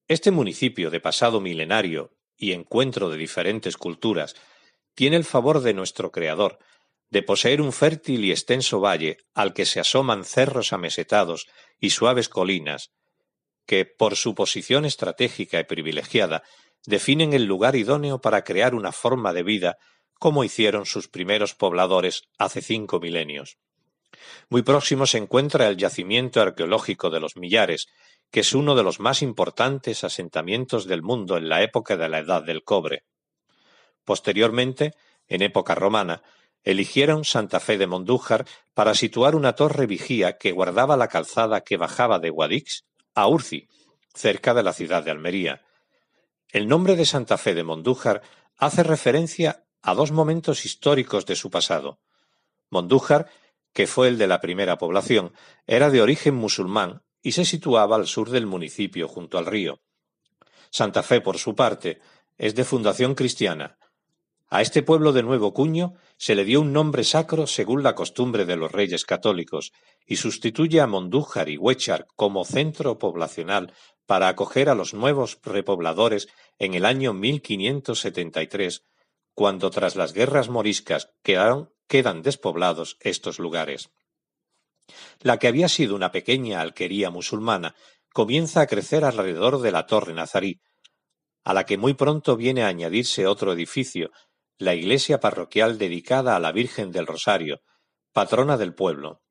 Este 0.07 0.31
municipio 0.31 0.89
de 0.89 0.99
pasado 0.99 1.39
milenario 1.39 2.11
y 2.37 2.51
encuentro 2.51 3.09
de 3.09 3.17
diferentes 3.17 3.77
culturas 3.77 4.35
tiene 4.95 5.15
el 5.15 5.23
favor 5.23 5.61
de 5.61 5.73
nuestro 5.73 6.11
Creador, 6.11 6.59
de 7.09 7.23
poseer 7.23 7.61
un 7.61 7.71
fértil 7.71 8.25
y 8.25 8.31
extenso 8.31 8.79
valle 8.79 9.17
al 9.33 9.53
que 9.53 9.65
se 9.65 9.79
asoman 9.79 10.25
cerros 10.25 10.73
amesetados 10.73 11.47
y 11.79 11.91
suaves 11.91 12.27
colinas, 12.27 12.91
que, 13.65 13.85
por 13.85 14.15
su 14.15 14.35
posición 14.35 14.85
estratégica 14.85 15.59
y 15.59 15.63
privilegiada, 15.63 16.43
definen 16.85 17.33
el 17.33 17.45
lugar 17.45 17.75
idóneo 17.75 18.19
para 18.19 18.43
crear 18.43 18.75
una 18.75 18.91
forma 18.91 19.31
de 19.33 19.43
vida 19.43 19.77
como 20.19 20.43
hicieron 20.43 20.85
sus 20.85 21.07
primeros 21.07 21.53
pobladores 21.53 22.23
hace 22.37 22.61
cinco 22.61 22.99
milenios. 22.99 23.57
Muy 24.49 24.61
próximo 24.61 25.05
se 25.05 25.17
encuentra 25.17 25.67
el 25.67 25.77
yacimiento 25.77 26.41
arqueológico 26.41 27.09
de 27.09 27.19
los 27.19 27.37
Millares, 27.37 27.87
que 28.31 28.39
es 28.39 28.53
uno 28.53 28.75
de 28.75 28.83
los 28.83 28.99
más 28.99 29.21
importantes 29.21 30.03
asentamientos 30.03 30.85
del 30.85 31.01
mundo 31.01 31.37
en 31.37 31.49
la 31.49 31.61
época 31.61 31.97
de 31.97 32.09
la 32.09 32.19
Edad 32.19 32.43
del 32.43 32.63
Cobre. 32.63 33.03
Posteriormente, 34.03 34.93
en 35.27 35.41
época 35.41 35.75
romana, 35.75 36.23
eligieron 36.63 37.25
Santa 37.25 37.59
Fe 37.59 37.77
de 37.77 37.87
Mondújar 37.87 38.45
para 38.73 38.95
situar 38.95 39.35
una 39.35 39.53
torre 39.53 39.85
vigía 39.85 40.37
que 40.37 40.51
guardaba 40.51 40.97
la 40.97 41.09
calzada 41.09 41.61
que 41.61 41.77
bajaba 41.77 42.19
de 42.19 42.29
Guadix 42.29 42.85
a 43.13 43.27
Urci, 43.27 43.67
cerca 44.13 44.53
de 44.53 44.63
la 44.63 44.73
ciudad 44.73 45.03
de 45.03 45.11
Almería. 45.11 45.61
El 46.49 46.67
nombre 46.67 46.95
de 46.95 47.05
Santa 47.05 47.37
Fe 47.37 47.53
de 47.53 47.63
Mondújar 47.63 48.21
hace 48.57 48.83
referencia 48.83 49.65
a 49.81 49.93
dos 49.93 50.11
momentos 50.11 50.65
históricos 50.65 51.25
de 51.25 51.35
su 51.35 51.49
pasado. 51.49 51.99
Mondújar 52.69 53.29
que 53.73 53.87
fue 53.87 54.07
el 54.07 54.17
de 54.17 54.27
la 54.27 54.39
primera 54.39 54.77
población, 54.77 55.33
era 55.67 55.89
de 55.89 56.01
origen 56.01 56.35
musulmán 56.35 57.01
y 57.21 57.33
se 57.33 57.45
situaba 57.45 57.95
al 57.95 58.07
sur 58.07 58.29
del 58.29 58.45
municipio 58.45 59.07
junto 59.07 59.37
al 59.37 59.45
río. 59.45 59.81
Santa 60.69 61.03
Fe, 61.03 61.21
por 61.21 61.37
su 61.37 61.55
parte, 61.55 61.99
es 62.37 62.55
de 62.55 62.63
fundación 62.63 63.15
cristiana. 63.15 63.77
A 64.49 64.61
este 64.61 64.83
pueblo 64.83 65.13
de 65.13 65.23
nuevo 65.23 65.51
cuño 65.53 65.95
se 66.17 66.35
le 66.35 66.45
dio 66.45 66.61
un 66.61 66.73
nombre 66.73 67.03
sacro 67.03 67.47
según 67.47 67.81
la 67.81 67.95
costumbre 67.95 68.45
de 68.45 68.55
los 68.55 68.71
reyes 68.71 69.03
católicos 69.03 69.71
y 70.05 70.17
sustituye 70.17 70.79
a 70.79 70.85
Mondújar 70.85 71.49
y 71.49 71.57
Huechar 71.57 72.05
como 72.15 72.45
centro 72.45 72.99
poblacional 72.99 73.73
para 74.05 74.27
acoger 74.27 74.69
a 74.69 74.75
los 74.75 74.93
nuevos 74.93 75.39
repobladores 75.43 76.27
en 76.59 76.75
el 76.75 76.85
año 76.85 77.13
1573, 77.13 78.83
cuando 79.33 79.71
tras 79.71 79.95
las 79.95 80.13
guerras 80.13 80.49
moriscas 80.49 81.09
quedaron 81.23 81.72
quedan 81.87 82.21
despoblados 82.21 82.97
estos 82.99 83.39
lugares. 83.39 83.89
La 85.21 85.39
que 85.39 85.47
había 85.47 85.69
sido 85.69 85.95
una 85.95 86.11
pequeña 86.11 86.61
alquería 86.61 87.09
musulmana 87.09 87.75
comienza 88.13 88.61
a 88.61 88.67
crecer 88.67 89.05
alrededor 89.05 89.61
de 89.61 89.71
la 89.71 89.85
torre 89.85 90.13
nazarí, 90.13 90.61
a 91.43 91.53
la 91.53 91.65
que 91.65 91.77
muy 91.77 91.93
pronto 91.93 92.35
viene 92.35 92.63
a 92.63 92.67
añadirse 92.67 93.27
otro 93.27 93.53
edificio, 93.53 94.11
la 94.57 94.75
iglesia 94.75 95.19
parroquial 95.19 95.77
dedicada 95.77 96.35
a 96.35 96.39
la 96.39 96.51
Virgen 96.51 96.91
del 96.91 97.07
Rosario, 97.07 97.61
patrona 98.11 98.57
del 98.57 98.73
pueblo. 98.73 99.21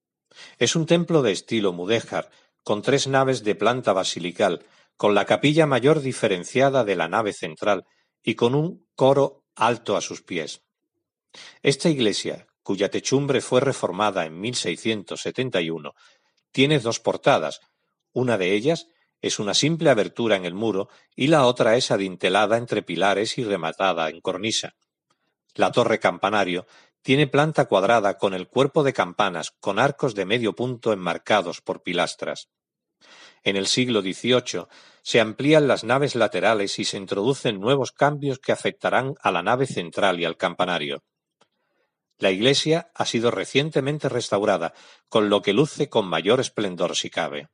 Es 0.58 0.76
un 0.76 0.86
templo 0.86 1.22
de 1.22 1.32
estilo 1.32 1.72
mudéjar, 1.72 2.30
con 2.64 2.82
tres 2.82 3.06
naves 3.06 3.44
de 3.44 3.54
planta 3.54 3.92
basilical, 3.92 4.64
con 4.96 5.14
la 5.14 5.24
capilla 5.24 5.66
mayor 5.66 6.00
diferenciada 6.00 6.84
de 6.84 6.96
la 6.96 7.08
nave 7.08 7.32
central 7.32 7.84
y 8.22 8.34
con 8.34 8.54
un 8.54 8.86
coro 8.94 9.44
alto 9.54 9.96
a 9.96 10.00
sus 10.00 10.22
pies. 10.22 10.62
Esta 11.62 11.88
iglesia, 11.88 12.46
cuya 12.62 12.90
techumbre 12.90 13.40
fue 13.40 13.60
reformada 13.60 14.26
en 14.26 14.40
1671, 14.40 15.94
tiene 16.50 16.78
dos 16.78 17.00
portadas. 17.00 17.60
Una 18.12 18.38
de 18.38 18.52
ellas 18.52 18.88
es 19.20 19.38
una 19.38 19.54
simple 19.54 19.90
abertura 19.90 20.36
en 20.36 20.44
el 20.44 20.54
muro 20.54 20.88
y 21.14 21.28
la 21.28 21.46
otra 21.46 21.76
es 21.76 21.90
adintelada 21.90 22.56
entre 22.56 22.82
pilares 22.82 23.38
y 23.38 23.44
rematada 23.44 24.10
en 24.10 24.20
cornisa. 24.20 24.74
La 25.54 25.70
torre 25.70 25.98
campanario 25.98 26.66
tiene 27.02 27.26
planta 27.26 27.66
cuadrada 27.66 28.18
con 28.18 28.34
el 28.34 28.48
cuerpo 28.48 28.82
de 28.82 28.92
campanas 28.92 29.52
con 29.60 29.78
arcos 29.78 30.14
de 30.14 30.24
medio 30.24 30.54
punto 30.54 30.92
enmarcados 30.92 31.60
por 31.60 31.82
pilastras. 31.82 32.48
En 33.44 33.56
el 33.56 33.66
siglo 33.66 34.02
XVIII 34.02 34.66
se 35.02 35.20
amplían 35.20 35.66
las 35.66 35.82
naves 35.82 36.14
laterales 36.14 36.78
y 36.78 36.84
se 36.84 36.96
introducen 36.96 37.60
nuevos 37.60 37.90
cambios 37.90 38.38
que 38.38 38.52
afectarán 38.52 39.14
a 39.20 39.32
la 39.32 39.42
nave 39.42 39.66
central 39.66 40.20
y 40.20 40.24
al 40.24 40.36
campanario. 40.36 41.02
La 42.22 42.30
iglesia 42.30 42.92
ha 42.94 43.04
sido 43.04 43.32
recientemente 43.32 44.08
restaurada, 44.08 44.74
con 45.08 45.28
lo 45.28 45.42
que 45.42 45.52
luce 45.52 45.88
con 45.88 46.06
mayor 46.06 46.38
esplendor 46.38 46.94
si 46.94 47.10
cabe. 47.10 47.48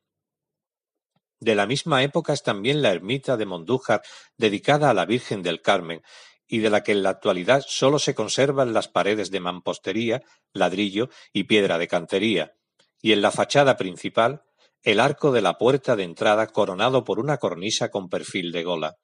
De 1.41 1.55
la 1.55 1.65
misma 1.65 2.03
época 2.03 2.35
es 2.35 2.43
también 2.43 2.83
la 2.83 2.91
ermita 2.91 3.39
de 3.39 3.47
Mondújar 3.47 4.03
dedicada 4.37 4.91
a 4.91 4.93
la 4.93 5.07
Virgen 5.07 5.43
del 5.43 5.63
Carmen 5.63 6.03
y 6.47 6.59
de 6.59 6.69
la 6.69 6.83
que 6.83 6.93
en 6.93 7.03
la 7.03 7.09
actualidad 7.09 7.65
sólo 7.67 7.99
se 7.99 8.15
conservan 8.15 8.75
las 8.75 8.89
paredes 8.89 9.31
de 9.31 9.41
mampostería, 9.41 10.21
ladrillo 10.53 11.09
y 11.33 11.45
piedra 11.45 11.79
de 11.79 11.89
cantería, 11.89 12.53
y 13.01 13.13
en 13.13 13.23
la 13.23 13.31
fachada 13.31 13.79
principal 13.79 14.43
el 14.83 15.01
arco 15.01 15.33
de 15.33 15.41
la 15.41 15.57
puerta 15.57 15.97
de 15.97 16.03
entrada 16.03 16.47
coronado 16.47 17.05
por 17.05 17.21
una 17.21 17.39
cornisa 17.39 17.91
con 17.91 18.11
perfil 18.11 18.53
de 18.53 18.65
gola. 18.65 18.97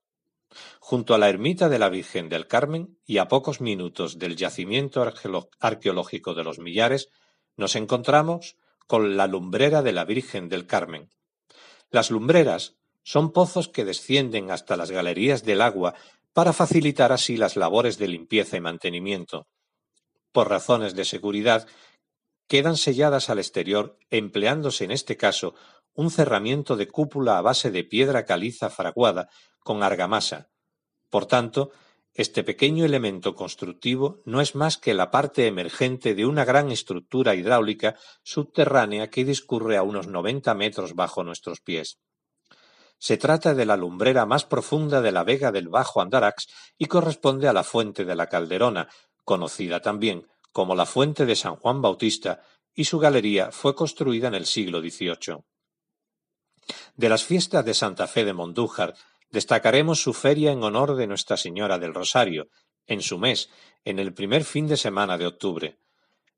Junto 0.80 1.14
a 1.14 1.18
la 1.18 1.28
ermita 1.28 1.68
de 1.68 1.78
la 1.78 1.88
Virgen 1.88 2.28
del 2.28 2.46
Carmen 2.46 2.98
y 3.04 3.18
a 3.18 3.28
pocos 3.28 3.60
minutos 3.60 4.18
del 4.18 4.36
yacimiento 4.36 5.04
arqueológico 5.60 6.34
de 6.34 6.44
los 6.44 6.58
Millares, 6.58 7.10
nos 7.56 7.76
encontramos 7.76 8.56
con 8.86 9.16
la 9.16 9.26
lumbrera 9.26 9.82
de 9.82 9.92
la 9.92 10.04
Virgen 10.04 10.48
del 10.48 10.66
Carmen. 10.66 11.10
Las 11.90 12.10
lumbreras 12.10 12.76
son 13.02 13.32
pozos 13.32 13.68
que 13.68 13.84
descienden 13.84 14.50
hasta 14.50 14.76
las 14.76 14.90
galerías 14.90 15.44
del 15.44 15.60
agua 15.60 15.94
para 16.32 16.52
facilitar 16.52 17.12
así 17.12 17.36
las 17.36 17.56
labores 17.56 17.98
de 17.98 18.08
limpieza 18.08 18.56
y 18.56 18.60
mantenimiento. 18.60 19.46
Por 20.32 20.48
razones 20.48 20.94
de 20.94 21.04
seguridad, 21.04 21.68
quedan 22.48 22.76
selladas 22.76 23.30
al 23.30 23.38
exterior 23.38 23.96
empleándose 24.10 24.84
en 24.84 24.90
este 24.90 25.16
caso 25.16 25.54
un 25.94 26.10
cerramiento 26.10 26.76
de 26.76 26.88
cúpula 26.88 27.38
a 27.38 27.42
base 27.42 27.70
de 27.70 27.84
piedra 27.84 28.24
caliza 28.24 28.70
fraguada 28.70 29.28
con 29.60 29.82
argamasa. 29.82 30.50
Por 31.08 31.26
tanto, 31.26 31.70
este 32.12 32.44
pequeño 32.44 32.84
elemento 32.84 33.34
constructivo 33.34 34.22
no 34.24 34.40
es 34.40 34.54
más 34.54 34.78
que 34.78 34.94
la 34.94 35.10
parte 35.10 35.46
emergente 35.48 36.14
de 36.14 36.26
una 36.26 36.44
gran 36.44 36.70
estructura 36.70 37.34
hidráulica 37.34 37.96
subterránea 38.22 39.10
que 39.10 39.24
discurre 39.24 39.76
a 39.76 39.82
unos 39.82 40.06
noventa 40.06 40.54
metros 40.54 40.94
bajo 40.94 41.24
nuestros 41.24 41.60
pies. 41.60 41.98
Se 42.98 43.16
trata 43.16 43.54
de 43.54 43.66
la 43.66 43.76
lumbrera 43.76 44.26
más 44.26 44.44
profunda 44.44 45.02
de 45.02 45.12
la 45.12 45.24
vega 45.24 45.50
del 45.50 45.68
Bajo 45.68 46.00
Andarax 46.00 46.46
y 46.78 46.86
corresponde 46.86 47.48
a 47.48 47.52
la 47.52 47.64
fuente 47.64 48.04
de 48.04 48.14
la 48.14 48.28
Calderona, 48.28 48.88
conocida 49.24 49.80
también 49.80 50.28
como 50.52 50.76
la 50.76 50.86
fuente 50.86 51.26
de 51.26 51.34
San 51.34 51.56
Juan 51.56 51.82
Bautista, 51.82 52.42
y 52.72 52.84
su 52.84 53.00
galería 53.00 53.50
fue 53.50 53.74
construida 53.74 54.28
en 54.28 54.34
el 54.34 54.46
siglo 54.46 54.80
XVIII. 54.80 55.44
De 56.96 57.08
las 57.08 57.24
fiestas 57.24 57.64
de 57.64 57.74
Santa 57.74 58.06
Fe 58.06 58.24
de 58.24 58.32
Mondújar 58.32 58.94
destacaremos 59.30 60.02
su 60.02 60.12
feria 60.12 60.52
en 60.52 60.62
honor 60.62 60.96
de 60.96 61.06
Nuestra 61.06 61.36
Señora 61.36 61.78
del 61.78 61.94
Rosario, 61.94 62.48
en 62.86 63.02
su 63.02 63.18
mes, 63.18 63.50
en 63.84 63.98
el 63.98 64.14
primer 64.14 64.44
fin 64.44 64.66
de 64.66 64.76
semana 64.76 65.18
de 65.18 65.26
octubre. 65.26 65.78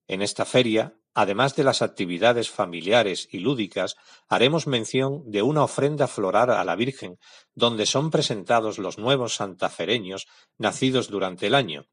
En 0.07 0.22
esta 0.22 0.45
feria 0.45 0.95
Además 1.18 1.57
de 1.57 1.64
las 1.64 1.81
actividades 1.81 2.51
familiares 2.51 3.27
y 3.33 3.39
lúdicas, 3.39 3.97
haremos 4.29 4.66
mención 4.66 5.22
de 5.24 5.41
una 5.41 5.62
ofrenda 5.64 6.09
floral 6.09 6.51
a 6.51 6.62
la 6.62 6.77
Virgen, 6.77 7.18
donde 7.55 7.87
son 7.87 8.11
presentados 8.11 8.77
los 8.77 8.99
nuevos 8.99 9.35
santafereños 9.35 10.27
nacidos 10.59 11.09
durante 11.09 11.47
el 11.47 11.55
año. 11.55 11.87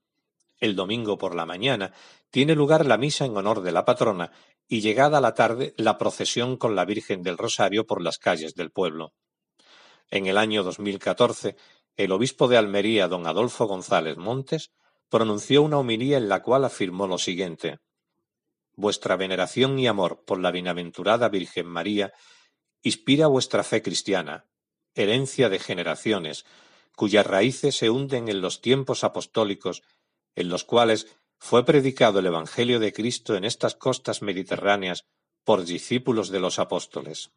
El 0.60 0.76
domingo 0.76 1.18
por 1.18 1.36
la 1.36 1.46
mañana 1.46 1.94
tiene 2.32 2.54
lugar 2.54 2.86
la 2.86 2.98
misa 2.98 3.24
en 3.24 3.38
honor 3.38 3.62
de 3.62 3.72
la 3.72 3.86
patrona 3.86 4.30
y 4.74 4.82
llegada 4.82 5.21
la 5.21 5.36
tarde 5.36 5.76
la 5.78 5.99
procesión 5.99 6.57
con 6.57 6.76
la 6.76 6.84
Virgen 6.84 7.21
del 7.21 7.38
Rosario 7.38 7.86
por 7.86 8.01
las 8.01 8.17
calles 8.17 8.55
del 8.55 8.71
pueblo. 8.71 9.13
En 10.09 10.26
el 10.26 10.36
año 10.36 10.63
2014, 10.63 11.55
el 11.95 12.11
obispo 12.11 12.47
de 12.47 12.57
Almería, 12.57 13.07
don 13.07 13.28
Adolfo 13.28 13.67
González 13.67 14.17
Montes, 14.17 14.71
pronunció 15.09 15.61
una 15.61 15.78
homilía 15.78 16.17
en 16.17 16.28
la 16.28 16.41
cual 16.41 16.65
afirmó 16.65 17.05
lo 17.05 17.19
siguiente 17.19 17.78
vuestra 18.76 19.15
veneración 19.15 19.78
y 19.78 19.86
amor 19.86 20.24
por 20.26 20.39
la 20.39 20.49
bienaventurada 20.49 21.30
Virgen 21.30 21.67
María 21.67 22.11
inspira 22.82 23.28
vuestra 23.28 23.63
fe 23.63 23.84
cristiana, 23.84 24.47
herencia 24.95 25.49
de 25.49 25.59
generaciones, 25.59 26.45
cuyas 26.95 27.28
raíces 27.28 27.78
se 27.78 27.91
hunden 27.91 28.28
en 28.28 28.41
los 28.41 28.59
tiempos 28.59 29.03
apostólicos, 29.03 29.84
en 30.34 30.49
los 30.49 30.63
cuales 30.63 31.15
fue 31.44 31.66
predicado 31.66 32.20
el 32.20 32.28
Evangelio 32.28 32.80
de 32.80 32.94
Cristo 32.94 33.36
en 33.36 33.44
estas 33.44 33.76
costas 33.76 34.22
mediterráneas 34.22 35.04
por 35.44 35.66
discípulos 35.66 36.30
de 36.30 36.39
los 36.39 36.58
apóstoles. 36.58 37.34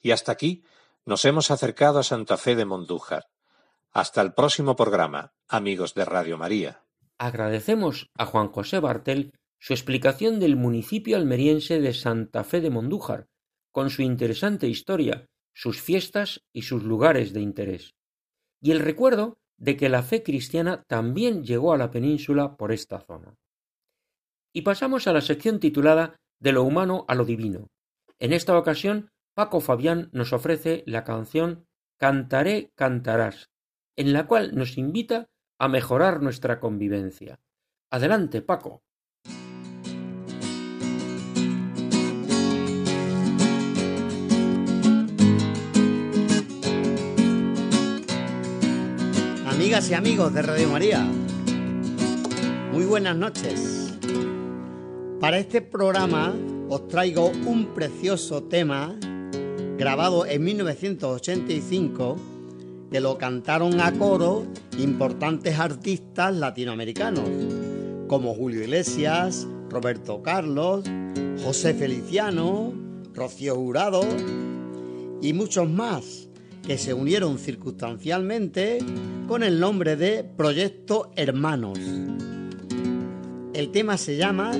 Y 0.00 0.12
hasta 0.12 0.32
aquí 0.32 0.64
nos 1.04 1.26
hemos 1.26 1.50
acercado 1.50 1.98
a 1.98 2.02
Santa 2.02 2.38
Fe 2.38 2.56
de 2.56 2.64
Mondújar. 2.64 3.26
Hasta 3.92 4.22
el 4.22 4.32
próximo 4.32 4.74
programa, 4.74 5.34
amigos 5.48 5.92
de 5.92 6.06
Radio 6.06 6.38
María. 6.38 6.82
Agradecemos 7.18 8.10
a 8.16 8.24
Juan 8.24 8.48
José 8.48 8.80
Bartel 8.80 9.34
su 9.58 9.74
explicación 9.74 10.40
del 10.40 10.56
municipio 10.56 11.18
almeriense 11.18 11.78
de 11.78 11.92
Santa 11.92 12.42
Fe 12.42 12.62
de 12.62 12.70
Mondújar, 12.70 13.28
con 13.70 13.90
su 13.90 14.00
interesante 14.00 14.66
historia, 14.66 15.26
sus 15.52 15.82
fiestas 15.82 16.40
y 16.54 16.62
sus 16.62 16.84
lugares 16.84 17.34
de 17.34 17.42
interés, 17.42 17.94
y 18.62 18.70
el 18.70 18.80
recuerdo 18.80 19.39
de 19.60 19.76
que 19.76 19.88
la 19.88 20.02
fe 20.02 20.22
cristiana 20.22 20.82
también 20.88 21.44
llegó 21.44 21.72
a 21.72 21.78
la 21.78 21.90
península 21.90 22.56
por 22.56 22.72
esta 22.72 22.98
zona. 23.00 23.36
Y 24.52 24.62
pasamos 24.62 25.06
a 25.06 25.12
la 25.12 25.20
sección 25.20 25.60
titulada 25.60 26.16
De 26.40 26.52
lo 26.52 26.64
humano 26.64 27.04
a 27.06 27.14
lo 27.14 27.24
divino. 27.24 27.68
En 28.18 28.32
esta 28.32 28.58
ocasión, 28.58 29.10
Paco 29.34 29.60
Fabián 29.60 30.08
nos 30.12 30.32
ofrece 30.32 30.82
la 30.86 31.04
canción 31.04 31.66
Cantaré, 31.98 32.72
cantarás, 32.74 33.50
en 33.94 34.14
la 34.14 34.26
cual 34.26 34.54
nos 34.54 34.78
invita 34.78 35.28
a 35.58 35.68
mejorar 35.68 36.22
nuestra 36.22 36.58
convivencia. 36.58 37.38
Adelante, 37.90 38.40
Paco. 38.40 38.82
Amigas 49.70 49.90
y 49.90 49.94
amigos 49.94 50.34
de 50.34 50.42
Radio 50.42 50.68
María, 50.68 51.08
muy 52.72 52.84
buenas 52.86 53.14
noches. 53.14 53.94
Para 55.20 55.38
este 55.38 55.62
programa 55.62 56.34
os 56.68 56.88
traigo 56.88 57.30
un 57.46 57.66
precioso 57.66 58.42
tema 58.42 58.98
grabado 59.78 60.26
en 60.26 60.42
1985 60.42 62.16
que 62.90 62.98
lo 62.98 63.16
cantaron 63.16 63.80
a 63.80 63.92
coro 63.92 64.44
importantes 64.76 65.56
artistas 65.60 66.34
latinoamericanos 66.34 67.30
como 68.08 68.34
Julio 68.34 68.62
Iglesias, 68.62 69.46
Roberto 69.68 70.20
Carlos, 70.20 70.84
José 71.44 71.74
Feliciano, 71.74 72.72
Rocío 73.14 73.54
Jurado 73.54 74.02
y 75.22 75.32
muchos 75.32 75.70
más 75.70 76.28
que 76.66 76.76
se 76.76 76.92
unieron 76.92 77.38
circunstancialmente 77.38 78.80
con 79.30 79.44
el 79.44 79.60
nombre 79.60 79.94
de 79.94 80.24
Proyecto 80.24 81.12
Hermanos. 81.14 81.78
El 83.54 83.70
tema 83.70 83.96
se 83.96 84.16
llama 84.16 84.50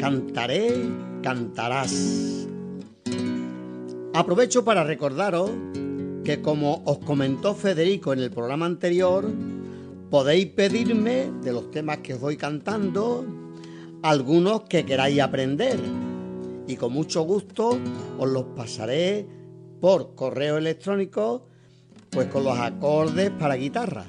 Cantaré, 0.00 0.74
cantarás. 1.22 2.48
Aprovecho 4.12 4.64
para 4.64 4.82
recordaros 4.82 5.52
que 6.24 6.42
como 6.42 6.82
os 6.84 6.98
comentó 6.98 7.54
Federico 7.54 8.12
en 8.12 8.18
el 8.18 8.32
programa 8.32 8.66
anterior, 8.66 9.24
podéis 10.10 10.46
pedirme 10.46 11.30
de 11.40 11.52
los 11.52 11.70
temas 11.70 11.98
que 11.98 12.14
os 12.14 12.20
voy 12.20 12.36
cantando 12.36 13.24
algunos 14.02 14.62
que 14.62 14.84
queráis 14.84 15.20
aprender 15.20 15.78
y 16.66 16.74
con 16.74 16.92
mucho 16.92 17.22
gusto 17.22 17.78
os 18.18 18.28
los 18.28 18.46
pasaré 18.56 19.28
por 19.80 20.16
correo 20.16 20.58
electrónico, 20.58 21.47
pues 22.10 22.28
con 22.28 22.44
los 22.44 22.58
acordes 22.58 23.30
para 23.30 23.54
guitarra. 23.54 24.04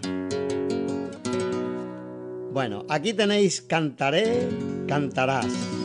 Bueno, 2.51 2.85
aquí 2.89 3.13
tenéis 3.13 3.61
Cantaré, 3.61 4.47
cantarás. 4.87 5.78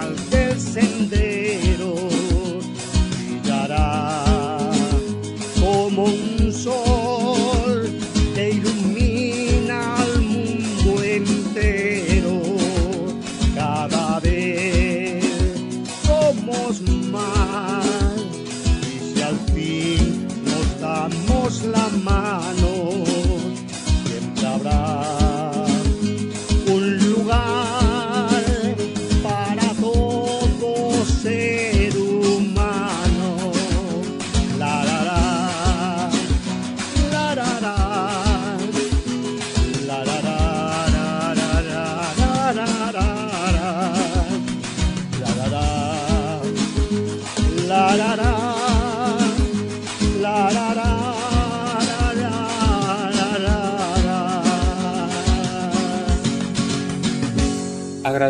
Final 0.00 0.29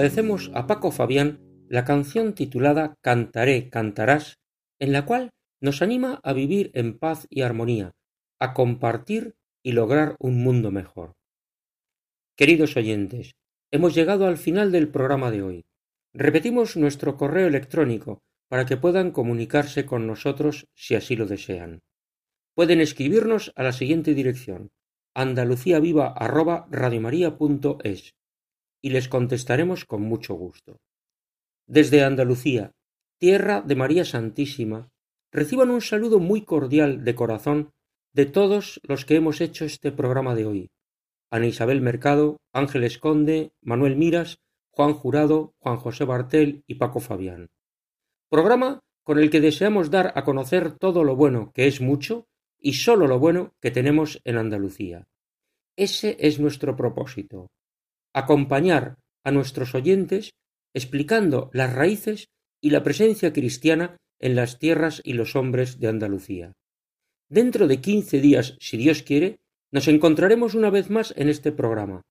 Agradecemos 0.01 0.51
a 0.55 0.67
Paco 0.67 0.93
Fabián 0.93 1.41
la 1.69 1.85
canción 1.85 2.33
titulada 2.33 2.95
Cantaré, 3.03 3.69
cantarás, 3.69 4.39
en 4.79 4.93
la 4.93 5.05
cual 5.05 5.29
nos 5.61 5.83
anima 5.83 6.23
a 6.25 6.33
vivir 6.33 6.71
en 6.73 6.99
paz 6.99 7.27
y 7.29 7.43
armonía, 7.43 7.93
a 8.41 8.55
compartir 8.55 9.35
y 9.63 9.73
lograr 9.73 10.17
un 10.19 10.43
mundo 10.43 10.71
mejor. 10.71 11.13
Queridos 12.35 12.79
oyentes, 12.79 13.33
hemos 13.71 13.95
llegado 13.95 14.27
al 14.27 14.39
final 14.39 14.73
del 14.73 14.89
programa 14.89 15.31
de 15.31 15.43
hoy. 15.43 15.67
Repetimos 16.15 16.79
nuestro 16.79 17.19
correo 17.19 17.49
electrónico 17.49 18.23
para 18.49 18.65
que 18.65 18.79
puedan 18.79 19.11
comunicarse 19.11 19.85
con 19.85 20.07
nosotros 20.07 20.65
si 20.75 20.95
así 20.95 21.15
lo 21.15 21.27
desean. 21.27 21.81
Pueden 22.55 22.81
escribirnos 22.81 23.53
a 23.55 23.65
la 23.65 23.73
siguiente 23.73 24.15
dirección 24.15 24.71
andaluciaviva@radiomaria.es 25.15 28.15
y 28.83 28.91
les 28.91 29.09
contestaremos 29.09 29.85
con 29.85 30.03
mucho 30.03 30.35
gusto. 30.35 30.79
Desde 31.67 32.03
Andalucía, 32.03 32.73
tierra 33.19 33.61
de 33.63 33.77
María 33.77 34.05
Santísima, 34.05 34.89
reciban 35.33 35.71
un 35.71 35.81
saludo 35.81 36.19
muy 36.19 36.43
cordial 36.43 37.05
de 37.05 37.15
corazón 37.15 37.71
de 38.13 38.27
todos 38.27 38.81
los 38.83 39.05
que 39.05 39.17
hemos 39.17 39.41
hecho 39.41 39.65
este 39.65 39.93
programa 39.93 40.35
de 40.35 40.47
hoy. 40.47 40.71
Ana 41.31 41.47
Isabel 41.47 41.81
Mercado, 41.81 42.39
Ángeles 42.53 42.99
Conde, 42.99 43.53
Manuel 43.63 43.97
Miras, 43.97 44.39
Juan 44.71 44.95
Jurado, 44.95 45.55
Juan 45.59 45.77
José 45.77 46.05
Bartel 46.05 46.65
y 46.67 46.75
Paco 46.75 47.01
Fabián. 47.01 47.51
Programa 48.29 48.81
con 49.05 49.19
el 49.19 49.31
que 49.31 49.41
deseamos 49.41 49.91
dar 49.91 50.13
a 50.17 50.25
conocer 50.25 50.73
todo 50.73 51.05
lo 51.05 51.17
bueno, 51.17 51.53
que 51.55 51.67
es 51.67 51.81
mucho, 51.81 52.27
y 52.59 52.75
sólo 52.75 53.07
lo 53.07 53.19
bueno 53.19 53.55
que 53.61 53.71
tenemos 53.71 54.21
en 54.25 54.39
Andalucía. 54.39 55.09
Ese 55.77 56.17
es 56.21 56.39
nuestro 56.39 56.77
propósito, 56.77 57.51
acompañar 58.13 58.97
a 59.25 59.31
nuestros 59.31 59.75
oyentes 59.75 60.31
explicando 60.75 61.51
las 61.53 61.73
raíces 61.73 62.29
y 62.61 62.71
la 62.71 62.83
presencia 62.83 63.33
cristiana 63.33 63.97
en 64.19 64.37
las 64.37 64.59
tierras 64.59 65.01
y 65.05 65.15
los 65.15 65.35
hombres 65.35 65.81
de 65.81 65.89
Andalucía. 65.89 66.53
Dentro 67.29 67.67
de 67.67 67.81
quince 67.81 68.21
días, 68.21 68.57
si 68.61 68.77
Dios 68.77 69.03
quiere, 69.03 69.39
nos 69.73 69.89
encontraremos 69.89 70.55
una 70.55 70.71
vez 70.71 70.91
más 70.91 71.15
en 71.17 71.29
este 71.29 71.53
programa. 71.53 72.03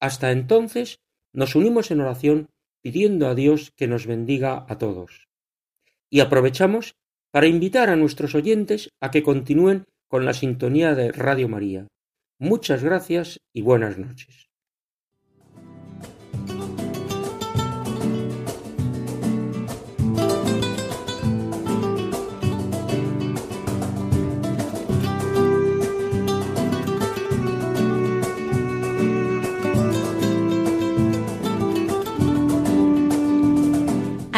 Hasta 0.00 0.32
entonces, 0.32 0.98
nos 1.32 1.54
unimos 1.54 1.90
en 1.90 2.00
oración 2.00 2.48
pidiendo 2.82 3.28
a 3.28 3.34
Dios 3.34 3.72
que 3.76 3.88
nos 3.88 4.06
bendiga 4.06 4.66
a 4.68 4.78
todos. 4.78 5.28
Y 6.10 6.20
aprovechamos 6.20 6.94
para 7.30 7.46
invitar 7.46 7.90
a 7.90 7.96
nuestros 7.96 8.34
oyentes 8.34 8.90
a 9.00 9.10
que 9.10 9.22
continúen 9.22 9.84
con 10.08 10.24
la 10.24 10.34
sintonía 10.34 10.94
de 10.94 11.12
Radio 11.12 11.48
María. 11.48 11.88
Muchas 12.38 12.82
gracias 12.82 13.40
y 13.52 13.62
buenas 13.62 13.98
noches. 13.98 14.53